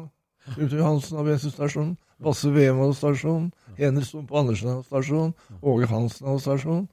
[0.56, 6.42] Knut Johansen av bensinstasjonen, Basse hadde stasjon, Henrik Stumpe Andersen av stasjon, Åge Hansen av
[6.44, 6.88] stasjon.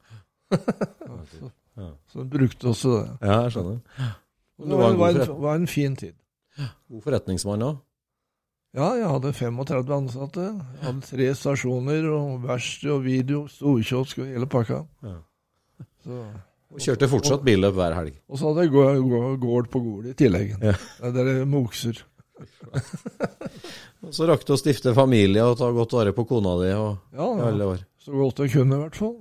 [1.32, 1.90] så, Ja.
[2.08, 3.08] så jeg brukte også det.
[3.26, 3.80] ja, jeg skjønner.
[4.56, 6.14] Det var var, en, var en fin tid.
[6.88, 7.80] God forretningsmann òg?
[8.76, 10.42] Ja, jeg hadde 35 ansatte.
[10.52, 14.82] Jeg hadde tre stasjoner, og verksted og video, storkiosk og hele pakka.
[15.06, 15.14] Ja.
[16.04, 16.18] Så,
[16.76, 18.18] Og kjørte fortsatt billøp hver helg?
[18.28, 20.56] og så hadde jeg gård, gård, på Gol i tillegg.
[20.60, 20.74] Ja.
[21.00, 22.02] Der det er mokser.
[24.04, 26.98] Og så rakk du å stifte familie og ta godt vare på kona di og,
[27.16, 27.46] Ja, ja.
[27.48, 27.78] alle år.
[27.98, 29.16] så godt jeg kunne i hvert fall.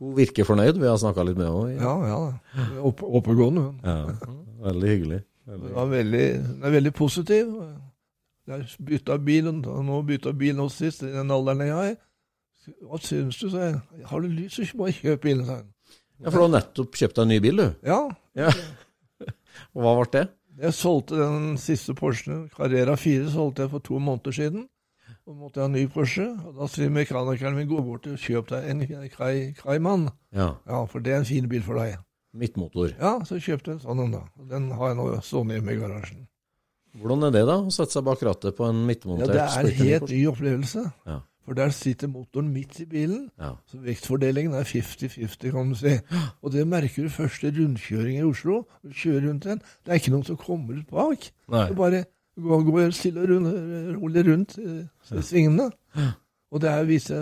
[0.00, 1.78] Hun virker fornøyd, vi har snakka litt med henne.
[1.78, 2.72] Ja, ja.
[2.82, 3.78] Opp, oppegående hun.
[3.84, 4.34] Ja.
[4.66, 5.20] Veldig hyggelig.
[5.48, 5.70] Veldig.
[5.78, 6.26] er veldig,
[6.74, 7.54] veldig positiv.
[8.48, 11.96] Jeg bytta bilen, og nå bytta bilen også sist, i den alderen jeg er.
[12.84, 13.78] Hva syns du, sa jeg.
[14.10, 15.68] Har du lyst, så bare kjøp bilen, sa hun.
[16.18, 17.68] Ja, For du har nettopp kjøpt deg en ny bil, du?
[17.86, 18.00] Ja.
[18.36, 18.48] Ja.
[19.76, 20.24] Og hva ble det?
[20.58, 24.64] Jeg solgte den siste Porschen, Carrera 4, solgte jeg for to måneder siden.
[25.22, 26.26] Så måtte jeg ha en ny Porsche.
[26.48, 28.82] Og da sier mekanikeren min gå bort og kjøp deg en
[29.12, 30.08] Cay- Cayman.
[30.34, 30.54] Ja.
[30.66, 31.94] Ja, for det er en fin bil for deg.
[32.38, 32.90] Midtmotor.
[32.98, 34.24] Ja, så kjøpte jeg en sånn en, da.
[34.50, 36.26] Den har jeg nå stående hjemme i garasjen.
[36.96, 37.58] Hvordan er det, da?
[37.62, 40.92] Å sette seg bak rattet på en Ja, Det er en helt ny opplevelse.
[41.06, 41.18] Ja.
[41.48, 43.30] For der sitter motoren midt i bilen.
[43.40, 43.54] Ja.
[43.70, 45.94] Så vektfordelingen er 50-50, kan du si.
[46.42, 48.66] Og det merker du første rundkjøring i Oslo.
[48.84, 49.62] Du kjører rundt den.
[49.84, 51.30] Det er ikke noen som kommer ut bak.
[51.48, 51.68] Nei.
[51.70, 52.04] Du bare
[52.36, 54.84] går, går stille og rundt, rolig rundt i
[55.16, 55.70] i svingene.
[56.52, 57.16] Og det er visse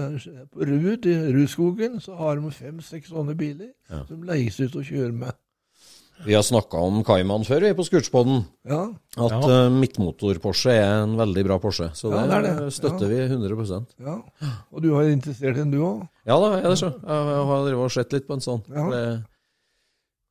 [0.53, 4.05] På Rud, i Rudskogen, så har de fem-seks sånne biler Ja.
[4.09, 5.33] som leies ut og kjører med.
[6.25, 8.45] Vi har snakka om Cayman før, vi, på Skurtspodden.
[8.67, 8.87] Ja,
[9.19, 9.41] At Ja.
[9.67, 11.91] eh, midtmotor-Porsche er en veldig bra Porsche.
[11.95, 12.73] Så Ja, det, det det.
[12.73, 14.17] støtter vi 100% ja.
[14.73, 16.09] Og du har interessert i den, du òg?
[16.27, 16.93] Ja da, jeg, det så.
[17.05, 18.62] Jeg har sett litt på en sånn.
[18.75, 19.19] Ja.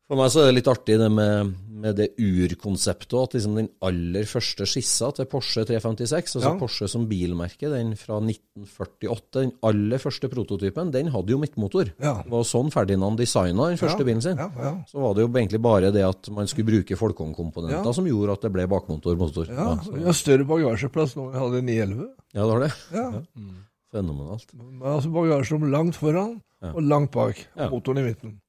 [0.08, 3.14] For meg så er det litt artig det med, med det urkonseptet.
[3.20, 6.54] At liksom den aller første skissa til Porsche 356, altså Ja.
[6.60, 11.92] Porsche som bilmerke, den fra 1948, den aller første prototypen, den hadde jo midtmotor.
[12.00, 12.16] Ja.
[12.24, 14.08] Det var sånn Ferdinand designa den første ja.
[14.08, 14.38] bilen sin.
[14.40, 14.74] Ja, ja.
[14.88, 17.94] Så var det jo egentlig bare det at man skulle bruke Folkong-komponenter Ja.
[17.94, 19.48] som gjorde at det ble bakmotor-motor.
[19.52, 19.76] ja.
[19.92, 22.10] Vi har større bagasjeplass nå enn vi hadde i 911.
[22.34, 22.74] ja, det var det.
[22.96, 23.12] Ja.
[23.96, 24.50] Fenomenalt.
[24.56, 26.72] Men altså bagasjerom langt foran Ja.
[26.74, 27.36] og langt bak.
[27.56, 27.70] Ja.
[27.70, 28.40] Motoren i midten.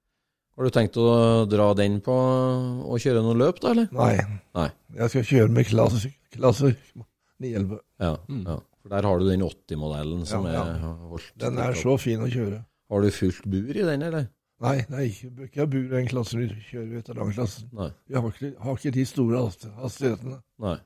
[0.57, 1.07] Har du tenkt å
[1.53, 3.91] dra den på og kjøre noen løp, da, eller?
[3.93, 4.15] Nei.
[4.57, 4.71] Nei.
[4.97, 6.71] Jeg skal kjøre med klasse, klasse
[7.45, 7.77] 911.
[8.01, 8.15] Ja,
[8.47, 8.57] ja.
[8.81, 10.65] For der har du den 80-modellen som Ja, ja.
[10.79, 12.63] er holdt Den er så fin å kjøre.
[12.89, 14.29] Har du fullt bur i den, eller?
[14.65, 17.69] Nei, nei, ikke, bur i den klassen vi kjører veteranklassen.
[17.77, 17.91] Nei.
[18.09, 19.43] Vi har ikke, har ikke de store
[19.83, 20.39] hastighetene.
[20.65, 20.77] Nei.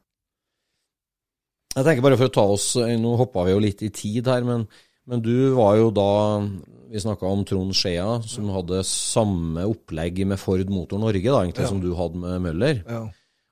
[1.77, 2.65] Jeg tenker bare for å ta oss
[2.99, 4.65] Nå hoppa vi jo litt i tid her, men,
[5.07, 6.11] men du var jo da
[6.91, 11.63] Vi snakka om Trond Skjea, som hadde samme opplegg med Ford Motor Norge, da, egentlig,
[11.63, 11.69] Ja.
[11.69, 12.81] som du hadde med Møller.
[12.83, 13.05] Ja.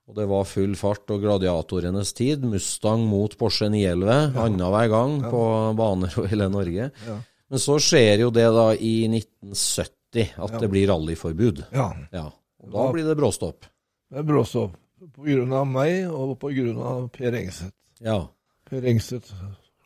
[0.08, 2.42] Og det var full fart og gladiatorenes tid.
[2.42, 5.42] Mustang mot Porsche 911 annenhver gang på
[5.78, 6.90] baner over hele Norge.
[7.06, 7.20] Ja.
[7.48, 10.58] Men så skjer jo det da i 1970 at Ja.
[10.58, 11.64] det blir rallyforbud.
[11.72, 11.92] ja.
[12.12, 12.32] Ja.
[12.60, 13.66] Og da blir det bråstopp.
[14.10, 14.74] Det er bråstopp.
[15.14, 17.70] På grunn av meg og på grunn av Per Engseth.
[18.00, 18.26] Ja.
[18.68, 19.30] Per Engseth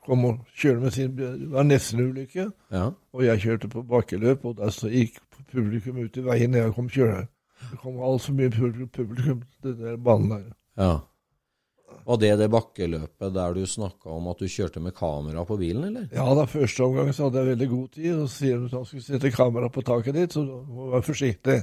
[0.07, 1.14] kom og kjørte med sin.
[1.18, 2.48] Det var nesten en ulykke.
[2.74, 2.88] Ja.
[3.14, 5.20] Og jeg kjørte på bakkeløp, og der så gikk
[5.53, 7.28] publikum ut i veien når jeg kom kjørende.
[7.70, 10.53] Det kom altfor mye publikum, til den der banen der.
[10.80, 10.92] ja.
[12.07, 15.84] Var det det bakkeløpet der du snakka om at du kjørte med kamera på bilen,
[15.84, 16.07] eller?
[16.11, 18.72] Ja da, første omgang så hadde jeg veldig god tid, og så sier de at
[18.78, 21.59] han skulle sette kamera på taket ditt, så du må være forsiktig.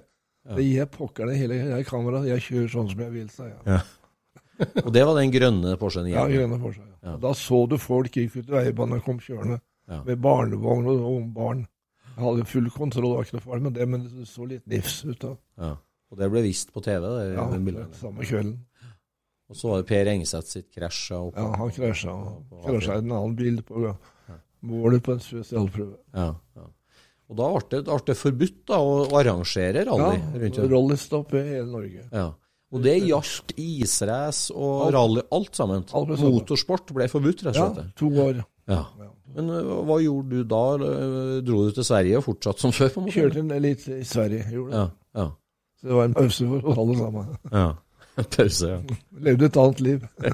[0.55, 2.29] Det gir jeg pokkerne hele jeg kameraet.
[2.29, 3.59] Jeg kjører sånn som jeg vil, sa jeg.
[3.67, 3.81] Ja.
[4.85, 6.85] Og det var den grønne Porschen Ja, grønne Porsche.
[7.03, 7.11] Ja.
[7.11, 7.17] Ja.
[7.17, 10.03] Da så du folk gikk ut i veibanen og kom kjørende Ja.
[10.05, 11.67] med barnevogn og ungbarn.
[12.15, 15.03] Jeg hadde full kontroll, var ikke noe farlig med det, men det så litt nifs
[15.05, 15.35] ut da.
[15.57, 15.75] Ja.
[16.11, 17.95] Og det ble vist på TV, det, ja, den bildet.
[17.95, 18.57] samme kvelden.
[19.49, 21.11] Og så var det Per Engeseth sitt krasj.
[21.35, 22.13] Ja, han krasja.
[22.65, 23.95] Krasja i en annen bil på
[24.61, 25.95] målet på en spesialprøve.
[26.13, 26.65] Ja, ja.
[27.29, 30.69] Og da ble det, forbudt da, å arrangere rally Ja, om.
[30.69, 32.03] rallystopp i hele Norge.
[32.11, 32.33] Ja.
[32.69, 35.85] Og det gjaldt israce og rally, alt sammen.
[35.97, 36.11] Alt.
[36.21, 37.79] Motorsport ble forbudt, rett og slett.
[37.81, 38.43] Ja, to år.
[38.69, 38.83] Ja.
[38.99, 39.09] Ja.
[39.33, 39.49] Men
[39.87, 40.61] hva gjorde du da?
[40.77, 42.91] Ø, Dro du til Sverige og fortsatte som før?
[42.93, 43.15] på en måte?
[43.17, 44.83] Kjørte en litt i Sverige, gjorde det.
[44.83, 45.25] Ja, ja,
[45.81, 47.31] Så det var en pause for alle sammen.
[47.53, 47.67] ja.
[48.19, 48.79] Pause, ja.
[49.29, 50.05] Levde et annet liv.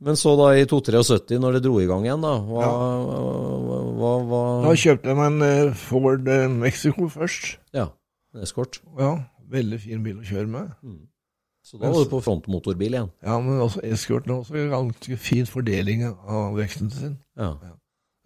[0.00, 2.68] Men så da i 273, når det dro i gang igjen, da, hva,
[4.00, 7.58] hva, hva, Da kjøpte jeg meg en eh, Ford eh, Mexico først.
[7.76, 7.90] Ja,
[8.40, 8.78] Escort.
[8.96, 9.10] Ja,
[9.52, 10.70] veldig fin bil å kjøre med.
[11.70, 13.10] Så da var du på frontmotorbil igjen.
[13.22, 17.12] Ja, men også eskorten har også ganske fin fordeling av veksten sin.
[17.38, 17.52] Ja.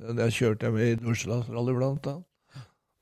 [0.01, 2.25] Der kjørte jeg med i Dorsland Rally blant annet.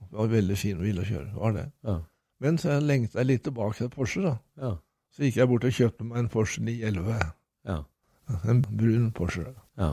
[0.03, 1.67] Det var en veldig fin bil å kjøre, var det.
[1.87, 1.95] Ja.
[2.43, 4.33] Men så jeg lengta jeg litt tilbake til Porsche, da.
[4.61, 4.73] Ja.
[5.15, 7.31] Så gikk jeg bort og kjøpte meg en Porsche 911.
[7.71, 7.79] ja.
[8.49, 9.47] En brun Porsche.
[9.79, 9.93] ja.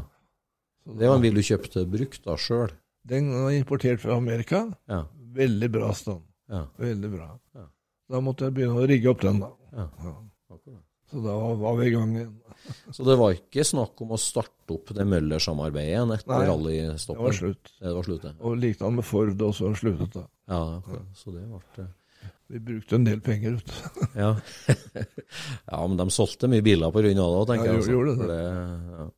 [0.84, 2.72] Så Det var en bil du kjøpte brukt da sjøl.
[3.06, 4.64] Den var importert fra Amerika.
[4.90, 5.04] Ja.
[5.36, 6.26] Veldig bra stand.
[6.50, 6.66] Ja.
[6.82, 7.30] Veldig bra.
[7.56, 7.68] Ja.
[8.10, 9.52] Da måtte jeg begynne å rigge opp den, da.
[9.78, 10.16] Ja.
[10.50, 10.56] Ja.
[10.56, 10.86] akkurat.
[11.10, 12.34] Så da var, vi i gang igjen.
[12.94, 17.18] Så det var ikke snakk om å starte opp det Møller-samarbeidet igjen etter Nei, rallystoppet?
[17.18, 17.72] Det var slutt.
[17.80, 18.34] Det var slutt, det.
[18.46, 20.26] Og likedan med Ford også, sluttet da.
[20.52, 20.60] Ja,
[21.18, 21.88] så det ble
[22.54, 24.04] Vi brukte en del penger, vet du.
[24.22, 24.30] Ja.
[25.72, 27.82] ja, men de solgte mye biler på grunn av det, tenker Ja, jeg.
[27.82, 27.96] altså.
[27.96, 28.30] gjorde det.
[28.30, 29.10] Det ja.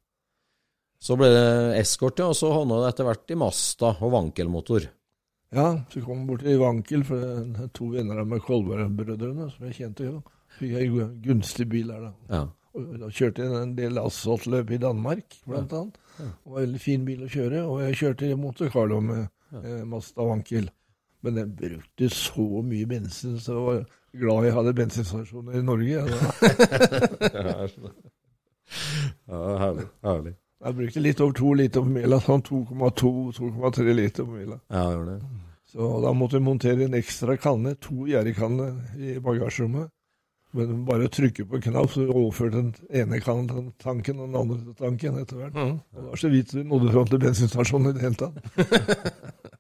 [1.02, 1.46] Så ble det
[1.82, 4.86] Escort, ja, og så havna det etter hvert i Masta og vankelmotor.
[5.52, 9.50] Ja, så kom vi bort til Vankel, for det er to venner av meg, Kolberg-brødrene,
[9.52, 10.22] som jeg kjente jo.
[10.62, 12.12] Fikk jeg en gunstig bil der, da.
[12.30, 12.42] Ja.
[12.78, 15.98] Og da kjørte jeg en del asfaltløp i Danmark, blant annet.
[16.18, 17.64] Det var en veldig fin bil å kjøre.
[17.68, 19.26] Og jeg kjørte i Monte Carlo med
[19.58, 20.70] eh, Mazda Wankel.
[21.22, 23.84] Men den brukte så mye bensin, så jeg var
[24.22, 25.92] glad jeg hadde bensinstasjoner i Norge.
[25.92, 26.06] Ja.
[29.28, 29.88] ja, herlig.
[30.06, 30.34] herlig.
[30.62, 34.60] Jeg brukte litt over to liter på mila, sånn 2,2-2,3 liter på mila.
[34.70, 35.40] Ja, det gjorde det.
[35.72, 39.90] Så da måtte jeg montere en ekstra kanne, to gjerdekanner, i bagasjerommet.
[40.58, 45.20] Men bare trykke på en knapp, så overførte den ene tanken og den andre tanken
[45.22, 45.56] etter hvert.
[45.56, 48.36] Og det var så vidt vi nådde fram til bensinstasjonen i det hele tatt.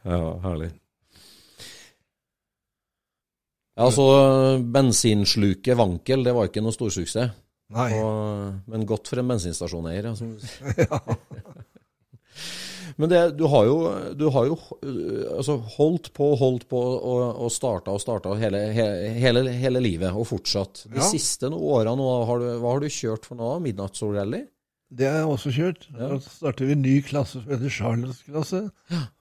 [0.00, 0.70] Ja, herlig.
[3.76, 4.06] Ja, så
[4.64, 7.34] bensinsluket Vankel, det var ikke noe storsuksess.
[7.76, 7.90] Nei.
[8.00, 10.08] Og, men godt for en bensinstasjoneier.
[10.08, 10.88] Ja, du sier.
[12.96, 13.76] Men det, du har jo,
[14.18, 18.60] du har jo øh, altså holdt på holdt på og, og starta og starta hele,
[18.72, 20.84] hele, hele livet, og fortsatt.
[20.88, 21.08] De Ja.
[21.10, 23.58] siste åra nå, har du, hva har du kjørt for nå?
[23.64, 24.44] Midnattssolrally?
[24.90, 25.84] Det har jeg også kjørt.
[25.94, 28.62] Da starter vi en ny klasse som heter Charles-klasse.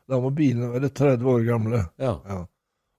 [0.09, 1.83] Da må bilene være 30 år gamle.
[2.01, 2.15] Ja.
[2.25, 2.39] Ja.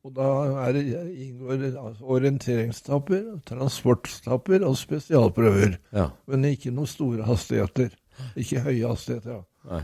[0.06, 0.28] Og da
[0.68, 0.84] er det,
[1.26, 5.74] inngår altså orienteringstapper, transportstapper og spesialprøver.
[5.92, 6.06] ja.
[6.30, 7.90] Men ikke noen store hastigheter.
[8.38, 9.40] Ikke høye hastigheter.
[9.40, 9.42] Ja.
[9.70, 9.82] Nei.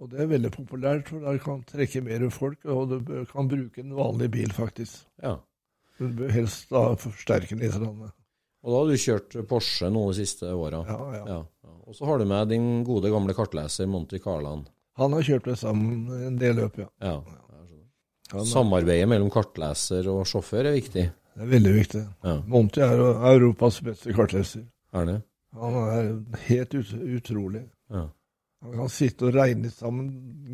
[0.00, 3.80] Og det er veldig populært, for det kan trekke mer folk, og du kan bruke
[3.80, 5.06] en vanlig bil, faktisk.
[5.22, 5.38] ja.
[5.96, 7.76] Du bør helst da forsterke den litt.
[7.80, 10.82] Og da har du kjørt Porsche nå de siste åra?
[10.84, 11.22] Ja, ja.
[11.30, 11.72] Ja.
[11.88, 14.66] Og så har du med din gode gamle kartleser Monty Carland.
[15.00, 16.90] Han har kjørt det sammen en del løp, ja.
[17.00, 17.16] Ja.
[18.44, 21.06] Samarbeidet mellom kartleser og sjåfør er viktig.
[21.36, 22.02] det er veldig viktig.
[22.26, 22.36] Ja.
[22.46, 23.00] Monty er
[23.32, 24.66] Europas beste kartleser.
[24.92, 25.16] Er det?
[25.56, 26.10] Han er
[26.48, 27.64] helt ut, utrolig.
[27.88, 28.04] Ja.
[28.64, 30.08] Han kan sitte og regne sammen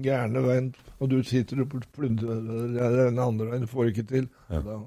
[0.04, 4.28] gærne veien, og du sitter og plundrer den andre veien, får ikke til.
[4.50, 4.60] Ja.
[4.66, 4.80] Da,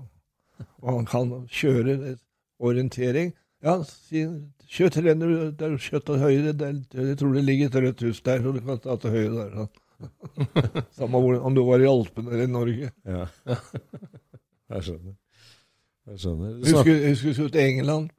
[0.83, 2.15] og han kan kjøre
[2.59, 3.33] orientering.
[3.65, 4.25] Ja, si,
[4.69, 7.75] kjør til den der der er kjøtt til høyre, der, jeg tror det ligger et
[7.75, 9.55] rødt hus der, så du kan ta til høyre der.
[9.55, 9.81] Sånn.
[10.99, 12.91] Samme hvor, om du var i Alpene eller i Norge.
[13.07, 13.25] Ja.
[14.73, 15.15] Jeg skjønner.
[16.09, 16.53] Jeg skjønner.
[16.59, 18.09] Du husker, husker vi til England.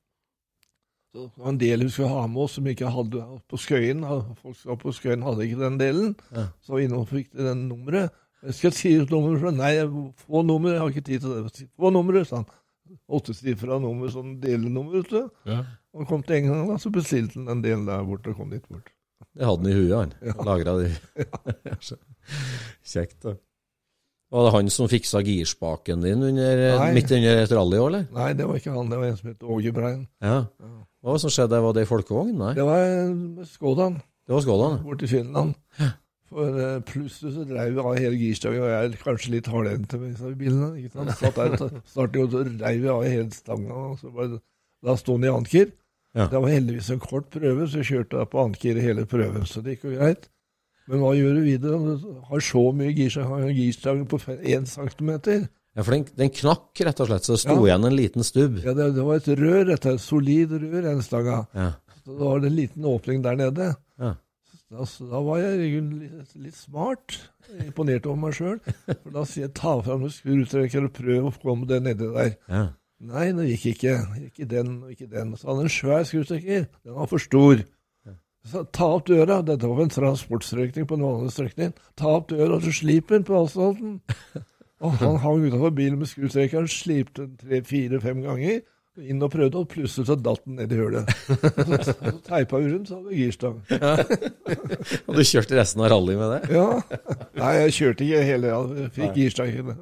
[1.16, 4.04] Det var en del vi skulle ha med oss som ikke hadde på Skøyen.
[4.42, 6.14] Folk som var på Skøyen hadde ikke den delen.
[6.34, 6.46] Ja.
[6.64, 8.14] Så innom fikk de den nummeret.
[8.44, 9.56] Jeg skal si ut nummeret.
[9.56, 9.72] Nei,
[10.26, 11.68] få nummer, jeg har ikke tid til det.
[11.80, 12.50] Få nummeret, sa han.
[13.18, 15.32] Åttesifra nummer, sånn delenummer, vet du.
[15.48, 15.62] Ja.
[15.94, 18.52] Og han kom til England, og så bestilte han den delen der borte og kom
[18.52, 18.92] dit bort.
[19.36, 20.14] Det hadde han i huet, han.
[20.22, 20.36] Ja.
[20.46, 20.92] Lagra det.
[22.92, 23.34] Kjekt, da.
[24.34, 26.62] Var det han som fiksa girspaken din under,
[26.96, 28.08] midt under et rally òg, eller?
[28.16, 30.00] Nei, det var ikke han, det var en som het Åge Brein.
[30.24, 30.40] Ja.
[30.58, 31.60] Hva var det som skjedde?
[31.62, 32.32] Var det i folkevogn?
[32.40, 34.80] Nei, Det var eh, Skådan det var Skådan.
[34.82, 35.54] borte i Finland.
[36.26, 40.00] For uh, plutselig så dreiv vi av hele girstanga, og jeg er kanskje litt hardhendte
[40.00, 40.72] med disse bilene.
[40.80, 41.12] ikke sant?
[41.20, 41.54] Satt der
[41.86, 44.40] startet, og så dreiv vi av hele stanga, og så bare,
[44.82, 45.70] da sto den i anker.
[46.16, 46.26] Ja.
[46.32, 49.62] Det var heldigvis en kort prøve, så jeg kjørte da på anker hele prøven, så
[49.62, 50.26] det gikk jo greit.
[50.86, 51.78] Men hva gjør du videre?
[52.00, 55.48] Du har så mye girstang, en på 1 centimeter.
[55.76, 57.64] Ja, for den, den knakk, rett og slett, så det sto Ja.
[57.66, 58.60] igjen en liten stubb.
[58.64, 61.42] Ja, det, det var et rør, dette, et solid rør, den stanga.
[61.52, 61.72] Ja.
[62.04, 63.74] Så det var en liten åpning der nede.
[64.00, 64.14] Ja.
[64.72, 67.18] Da, da var jeg litt, litt smart.
[67.62, 68.56] Imponert over meg sjøl.
[68.86, 72.32] For da sier jeg ta fram en skrutrekker og prøv å komme det nedi der.
[72.50, 72.64] Ja.
[73.06, 73.92] Nei, det gikk ikke.
[74.30, 75.34] Ikke den og ikke den.
[75.36, 76.64] Så hadde han en svær skrutrekker.
[76.86, 77.60] Den var for stor.
[78.46, 79.40] Så ta opp døra.
[79.46, 81.74] Dette var en transportstrekning på en vanlig strekning.
[81.98, 84.00] Ta opp døra, så slip den på asfalten.
[84.84, 88.58] Og han hang utenfor bilen med skrutrekkeren, slipte den tre-fire-fem ganger.
[88.96, 91.10] Inn og prøvde, og plutselig så datt den ned i hølet.
[91.84, 93.58] Så, så teipa vi rundt, så hadde vi girstang.
[95.04, 96.56] Og du kjørte resten av rally med det?
[96.56, 96.68] Ja.
[97.36, 98.54] Nei, jeg kjørte ikke hele.
[98.54, 99.74] Jeg fikk girstang.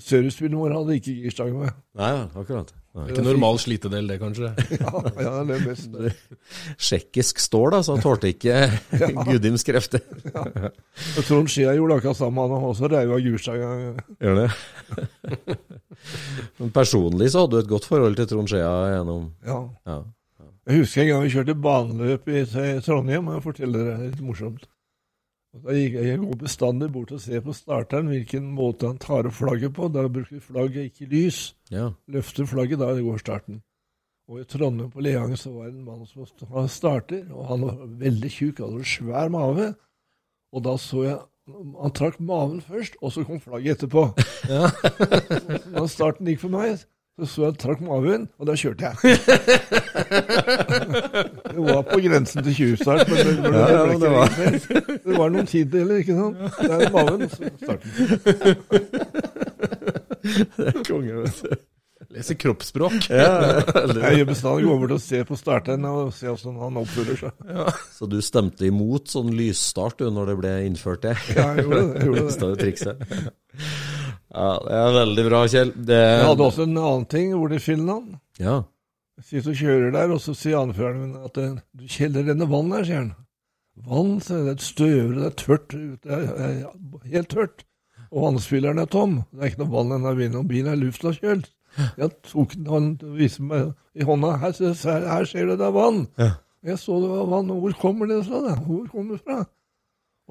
[0.00, 1.76] Servicebilen vår hadde ikke girstang med.
[2.00, 2.62] Nei, ja,
[2.92, 3.08] akkurat.
[3.08, 4.50] er Ikke normal slitedel, det, kanskje?
[4.82, 5.98] Ja, ja det er mest.
[6.82, 8.56] Tsjekkisk stål, da, så han tålte ikke
[9.30, 10.04] Gudims krefter.
[10.36, 13.70] Og Trond Skia gjorde akkurat samme, han også reiv av girstanga.
[14.22, 14.48] Gjør det?
[16.58, 19.62] Men personlig så hadde du et godt forhold til Trond Skia gjennom Ja.
[19.88, 20.02] ja.
[20.68, 22.44] Jeg husker en gang vi kjørte baneløp i
[22.86, 24.68] Trondheim, og jeg forteller det litt morsomt.
[25.52, 29.28] Og Da gikk jeg, går bestandig bort og ser på starteren hvilken måte han tar
[29.28, 29.90] opp flagget på.
[29.92, 31.40] Da bruker vi flagget, ikke lys.
[31.70, 31.90] ja.
[32.08, 33.60] Løfter flagget, da går starten.
[34.30, 37.82] Og i Trondheim på Leangen så var det en mann som starter, og han var
[38.00, 39.74] veldig tjukk, hadde en svær mave.
[40.52, 41.20] Og da så jeg
[41.74, 44.04] Han trakk maven først, og så kom flagget etterpå.
[45.74, 46.84] Da starten gikk for meg,
[47.28, 48.96] så jeg trakk maven, og da kjørte jeg.
[51.52, 54.32] det var på grensen til tjuvstart, men det, men det, Ja, ja, det var-
[55.06, 56.36] det var noen tideler, ikke sant?
[56.60, 57.90] Det er maven, så starten.
[60.86, 61.48] Konge, vet du.
[62.12, 63.06] Leser kroppsspråk.
[63.08, 67.32] Jeg gjør bestandig går til å se på starteren og se hvordan han oppfører seg.
[67.96, 71.14] Så du stemte imot sånn lysstart du, når det ble innført det?
[71.32, 71.88] Ja, jeg gjorde det.
[71.96, 72.36] Jeg gjorde det.
[72.60, 72.96] Det er.
[74.32, 75.72] Ja, det er veldig bra, Kjell.
[75.76, 78.14] Det, Jeg hadde også en annen ting hvor det i Finland.
[78.40, 78.62] Ja.
[79.22, 82.72] Sier du kjører der, og så sier anføreren min at eh, du, kjeller denne vann
[82.72, 83.10] her, sier han.
[83.88, 87.66] Vann, sier det er støvere, det er tørt det er, er helt tørt.
[88.12, 89.20] Og vannspilleren er tom.
[89.32, 91.52] Det er ikke noe vann i denne bilen, og bilen er luftavkjølt.
[91.96, 95.76] Jeg tok den, han viste meg i hånda, her, her, her ser du det er
[95.76, 96.02] vann.
[96.20, 96.34] Ja.
[96.62, 98.42] Jeg så det var vann, hvor kommer det fra?
[98.44, 98.56] da?
[98.64, 99.42] Hvor kommer det fra?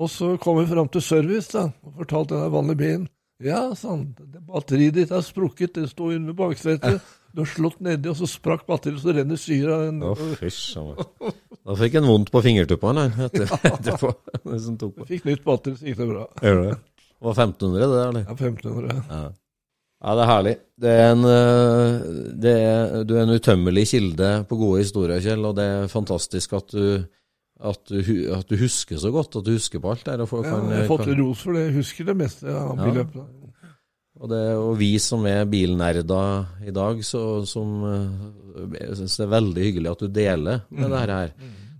[0.01, 3.09] Og så kom vi fram til service da, og fortalte den i bilen.
[3.41, 4.11] Ja, sånn.
[4.47, 7.01] batteriet ditt er sprukket, det står under baksetet.
[7.31, 10.81] Du har slått nedi, og så sprakk batteriet, så renner syra Å, fysj.
[11.61, 14.11] Da fikk en vondt på fingertuppene etter, etterpå.
[14.11, 15.05] På.
[15.07, 16.25] Fikk nytt batteri, så gikk det bra.
[16.43, 16.73] Gjør det?
[17.21, 18.25] Det var 1500, det, eller?
[18.25, 18.97] Ja, 1500.
[18.97, 19.21] Ja.
[20.01, 20.53] ja, det er herlig.
[20.81, 22.11] Det er en, eh,
[22.43, 26.57] det er, du er en utømmelig kilde på gode historier, Kjell, og det er fantastisk
[26.57, 27.05] at du,
[27.61, 28.01] at du,
[28.33, 30.17] at du husker så godt, at du husker på alt der.
[30.17, 31.67] Ja, jeg har fått kan, ros for det.
[31.67, 32.85] Jeg husker det meste av Ja.
[32.87, 33.23] billøpet.
[34.21, 39.25] og, det, og vi som er bilnerder i dag, så, som eh, jeg synes det
[39.27, 41.33] er veldig hyggelig at du deler med det her.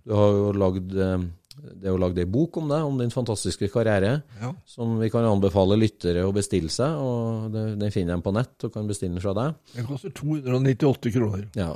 [0.06, 1.30] Du har jo lagd eh,
[1.62, 4.50] det er jo lagd ei bok om deg, om din fantastiske karriere, Ja.
[4.66, 6.96] som vi kan anbefale lyttere å bestille seg.
[6.98, 9.54] og det, Den finner de på nett og kan bestille den fra deg.
[9.76, 11.44] Den koster 298 kroner.
[11.56, 11.76] Ja,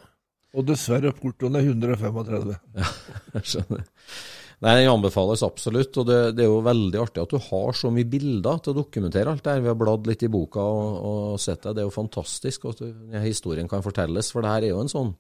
[0.56, 2.56] Og dessverre, portoen er 135.
[2.80, 2.90] Ja,
[3.36, 3.86] jeg skjønner.
[4.64, 7.92] Nei, Den anbefales absolutt, og det, det er jo veldig artig at du har så
[7.92, 9.64] mye bilder til å dokumentere alt det her.
[9.66, 11.76] Vi har bladd litt i boka og, og sett det.
[11.76, 12.82] Det er jo fantastisk at
[13.26, 15.12] historien kan fortelles, for det her er jo en sånn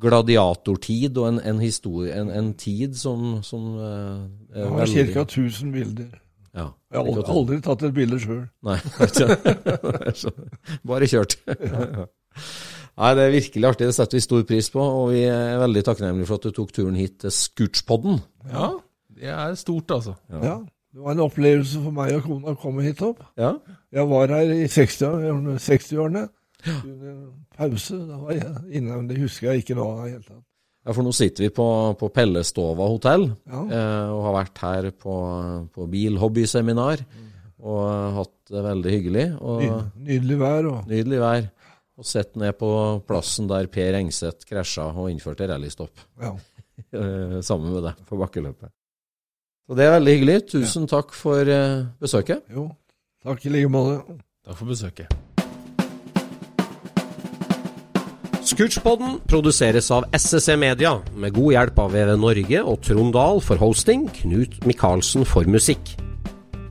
[0.00, 5.24] gladiatortid og en, en historie, en, en tid som, som eh, Jeg har ca.
[5.24, 6.12] 1000 bilder.
[6.54, 8.44] Ja, Jeg har aldri, aldri tatt et bilde sjøl.
[8.66, 8.76] Nei,
[10.90, 11.38] bare kjørt.
[13.00, 13.86] Nei, det er virkelig artig.
[13.88, 16.72] Det setter vi stor pris på, og vi er veldig takknemlige for at du tok
[16.76, 18.18] turen hit til Scootspodden.
[18.52, 18.66] Ja,
[19.16, 20.14] det er stort, altså.
[20.28, 20.58] Ja.
[20.90, 23.22] Det var en opplevelse for meg og kona å komme hit opp.
[23.38, 23.54] Ja,
[23.94, 25.56] Jeg var her i 60-årene.
[25.62, 26.28] 60 under
[27.56, 27.96] pause.
[28.10, 30.44] Da var jeg inne, det husker jeg ikke nå i det hele tatt.
[30.86, 31.66] Ja, for nå sitter vi på,
[32.00, 33.62] på Pellestova hotell Ja.
[33.68, 35.14] eh, og har vært her på,
[35.74, 37.02] på bilhobbyseminar
[37.60, 39.24] og hatt det veldig hyggelig.
[39.44, 40.68] Og Ny- Nydelig vær.
[40.72, 41.48] og nydelig vær.
[42.00, 42.68] Og sett ned på
[43.04, 46.32] plassen der Per Engseth krasja og innførte rallystopp ja.
[46.96, 48.72] eh, sammen med deg på bakkeløpet.
[49.68, 50.38] Så det er veldig hyggelig.
[50.50, 52.48] Tusen takk for eh, besøket.
[52.50, 52.70] Jo,
[53.22, 54.16] takk i like måte.
[54.48, 55.12] Takk for besøket.
[58.50, 63.60] Scootspodden produseres av SSC Media, med god hjelp av VV Norge og Trond Dahl for
[63.60, 65.92] hosting, Knut Micaelsen for musikk.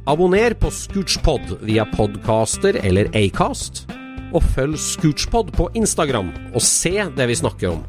[0.10, 3.86] Abonner på Scootspod via podcaster eller Acast,
[4.34, 7.86] og følg Scootspod på Instagram og se det vi snakker om.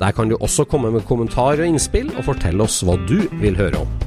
[0.00, 3.56] Der kan du også komme med kommentarer og innspill, og fortelle oss hva du vil
[3.56, 4.00] høre om.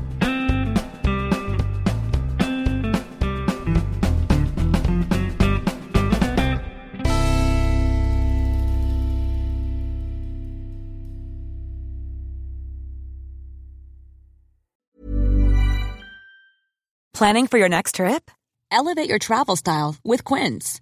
[17.15, 18.29] Planning for your next trip?
[18.69, 20.81] Elevate your travel style with Quince.